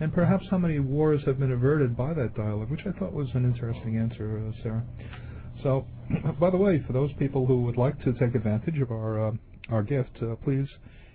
and 0.00 0.12
perhaps 0.12 0.44
how 0.50 0.58
many 0.58 0.78
wars 0.78 1.20
have 1.26 1.38
been 1.38 1.52
averted 1.52 1.96
by 1.96 2.14
that 2.14 2.34
dialogue, 2.36 2.70
which 2.70 2.86
I 2.86 2.96
thought 2.98 3.12
was 3.12 3.28
an 3.34 3.44
interesting 3.44 3.98
answer, 3.98 4.38
uh, 4.46 4.62
Sarah. 4.62 4.84
So, 5.62 5.86
by 6.38 6.50
the 6.50 6.56
way, 6.56 6.82
for 6.86 6.92
those 6.92 7.12
people 7.18 7.46
who 7.46 7.62
would 7.62 7.76
like 7.76 7.98
to 8.04 8.12
take 8.12 8.34
advantage 8.34 8.80
of 8.80 8.90
our 8.90 9.28
uh, 9.28 9.32
our 9.70 9.82
gift, 9.82 10.18
uh, 10.22 10.34
please 10.44 10.68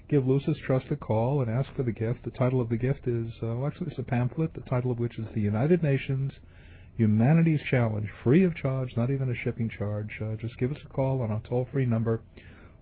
give 0.10 0.28
Lucis 0.28 0.58
Trust 0.66 0.88
a 0.90 0.96
call 0.96 1.42
and 1.42 1.52
ask 1.52 1.70
for 1.76 1.84
the 1.84 1.92
gift. 1.92 2.24
The 2.24 2.32
title 2.32 2.60
of 2.62 2.70
the 2.70 2.78
gift 2.78 3.08
is, 3.08 3.30
uh, 3.44 3.56
well, 3.56 3.68
actually, 3.68 3.88
it's 3.92 4.00
a 4.00 4.04
pamphlet, 4.04 4.54
the 4.56 4.62
title 4.62 4.92
of 4.92 4.98
which 4.98 5.20
is 5.20 5.26
The 5.36 5.42
United 5.42 5.84
Nations 5.84 6.32
Humanity's 6.98 7.62
Challenge, 7.70 8.10
free 8.24 8.44
of 8.44 8.56
charge, 8.56 8.90
not 8.98 9.12
even 9.12 9.30
a 9.30 9.44
shipping 9.44 9.70
charge. 9.70 10.10
Uh, 10.22 10.36
just 10.36 10.58
give 10.58 10.72
us 10.72 10.78
a 10.84 10.90
call 10.90 11.22
on 11.22 11.32
our 11.32 11.42
toll 11.48 11.68
free 11.72 11.86
number, 11.86 12.22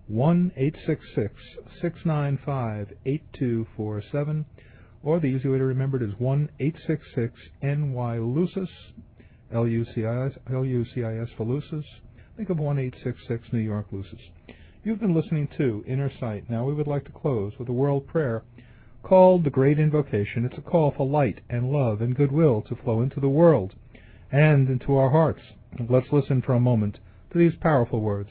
1 0.08 0.52
866 0.56 1.34
695 1.82 2.88
8247, 3.04 4.46
or 5.02 5.20
the 5.20 5.26
easy 5.26 5.48
way 5.48 5.58
to 5.58 5.64
remember 5.64 6.02
it 6.02 6.08
is 6.08 6.18
1 6.18 6.48
866 6.58 7.34
NY 7.62 8.18
Lucis. 8.18 8.70
L-U-C-I-S, 9.54 10.32
L-U-C-I-S 10.52 11.28
for 11.36 11.44
Lucis. 11.44 11.84
Think 12.36 12.50
of 12.50 12.58
1866 12.58 13.52
New 13.52 13.60
York 13.60 13.86
Lucis. 13.90 14.20
You've 14.84 15.00
been 15.00 15.14
listening 15.14 15.48
to 15.58 15.84
Inner 15.86 16.10
Sight. 16.20 16.48
Now 16.50 16.64
we 16.64 16.74
would 16.74 16.86
like 16.86 17.04
to 17.06 17.12
close 17.12 17.52
with 17.58 17.68
a 17.68 17.72
world 17.72 18.06
prayer 18.06 18.42
called 19.02 19.44
the 19.44 19.50
Great 19.50 19.78
Invocation. 19.78 20.44
It's 20.44 20.58
a 20.58 20.70
call 20.70 20.92
for 20.96 21.06
light 21.06 21.40
and 21.48 21.72
love 21.72 22.00
and 22.00 22.14
goodwill 22.14 22.62
to 22.68 22.76
flow 22.76 23.00
into 23.00 23.20
the 23.20 23.28
world 23.28 23.74
and 24.30 24.68
into 24.68 24.96
our 24.96 25.10
hearts. 25.10 25.40
Let's 25.88 26.12
listen 26.12 26.42
for 26.42 26.54
a 26.54 26.60
moment 26.60 26.98
to 27.32 27.38
these 27.38 27.54
powerful 27.60 28.00
words. 28.00 28.30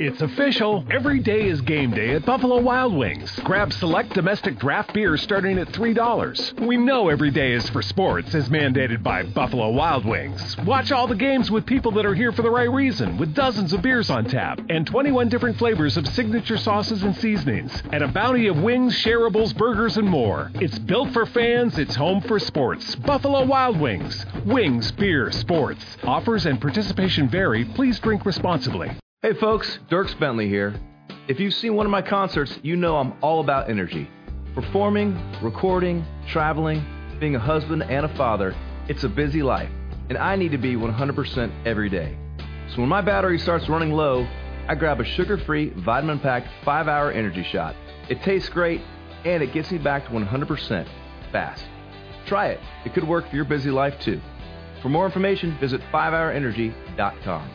It's 0.00 0.22
official. 0.22 0.84
Every 0.92 1.18
day 1.18 1.48
is 1.48 1.60
game 1.60 1.90
day 1.90 2.14
at 2.14 2.24
Buffalo 2.24 2.60
Wild 2.60 2.94
Wings. 2.94 3.36
Grab 3.42 3.72
select 3.72 4.14
domestic 4.14 4.56
draft 4.56 4.94
beer 4.94 5.16
starting 5.16 5.58
at 5.58 5.72
$3. 5.72 6.60
We 6.64 6.76
know 6.76 7.08
every 7.08 7.32
day 7.32 7.52
is 7.52 7.68
for 7.70 7.82
sports, 7.82 8.32
as 8.32 8.48
mandated 8.48 9.02
by 9.02 9.24
Buffalo 9.24 9.70
Wild 9.70 10.04
Wings. 10.04 10.56
Watch 10.58 10.92
all 10.92 11.08
the 11.08 11.16
games 11.16 11.50
with 11.50 11.66
people 11.66 11.90
that 11.92 12.06
are 12.06 12.14
here 12.14 12.30
for 12.30 12.42
the 12.42 12.50
right 12.50 12.70
reason, 12.70 13.18
with 13.18 13.34
dozens 13.34 13.72
of 13.72 13.82
beers 13.82 14.08
on 14.08 14.24
tap 14.24 14.60
and 14.70 14.86
21 14.86 15.30
different 15.30 15.58
flavors 15.58 15.96
of 15.96 16.06
signature 16.06 16.58
sauces 16.58 17.02
and 17.02 17.16
seasonings, 17.16 17.82
and 17.90 18.04
a 18.04 18.08
bounty 18.08 18.46
of 18.46 18.62
wings, 18.62 18.94
shareables, 18.94 19.52
burgers, 19.52 19.96
and 19.96 20.06
more. 20.06 20.52
It's 20.60 20.78
built 20.78 21.10
for 21.10 21.26
fans, 21.26 21.76
it's 21.76 21.96
home 21.96 22.20
for 22.20 22.38
sports. 22.38 22.94
Buffalo 22.94 23.44
Wild 23.44 23.80
Wings. 23.80 24.24
Wings, 24.46 24.92
beer, 24.92 25.32
sports. 25.32 25.84
Offers 26.04 26.46
and 26.46 26.60
participation 26.60 27.28
vary. 27.28 27.64
Please 27.64 27.98
drink 27.98 28.24
responsibly. 28.24 28.96
Hey 29.20 29.34
folks, 29.34 29.80
Dierks 29.90 30.16
Bentley 30.16 30.48
here. 30.48 30.76
If 31.26 31.40
you've 31.40 31.52
seen 31.52 31.74
one 31.74 31.84
of 31.84 31.90
my 31.90 32.02
concerts, 32.02 32.56
you 32.62 32.76
know 32.76 32.98
I'm 32.98 33.14
all 33.20 33.40
about 33.40 33.68
energy. 33.68 34.08
Performing, 34.54 35.20
recording, 35.42 36.06
traveling, 36.28 36.84
being 37.18 37.34
a 37.34 37.40
husband 37.40 37.82
and 37.82 38.06
a 38.06 38.14
father, 38.14 38.54
it's 38.86 39.02
a 39.02 39.08
busy 39.08 39.42
life, 39.42 39.70
and 40.08 40.16
I 40.16 40.36
need 40.36 40.52
to 40.52 40.56
be 40.56 40.76
100% 40.76 41.66
every 41.66 41.90
day. 41.90 42.16
So 42.68 42.76
when 42.76 42.88
my 42.88 43.00
battery 43.00 43.40
starts 43.40 43.68
running 43.68 43.90
low, 43.90 44.24
I 44.68 44.76
grab 44.76 45.00
a 45.00 45.04
sugar 45.04 45.36
free, 45.36 45.70
vitamin 45.70 46.20
packed 46.20 46.46
5 46.64 46.86
hour 46.86 47.10
energy 47.10 47.42
shot. 47.42 47.74
It 48.08 48.22
tastes 48.22 48.48
great, 48.48 48.82
and 49.24 49.42
it 49.42 49.52
gets 49.52 49.72
me 49.72 49.78
back 49.78 50.04
to 50.04 50.10
100% 50.12 50.88
fast. 51.32 51.64
Try 52.26 52.50
it, 52.50 52.60
it 52.84 52.94
could 52.94 53.02
work 53.02 53.28
for 53.28 53.34
your 53.34 53.46
busy 53.46 53.72
life 53.72 53.98
too. 53.98 54.20
For 54.80 54.90
more 54.90 55.06
information, 55.06 55.58
visit 55.58 55.80
5hourenergy.com. 55.92 57.50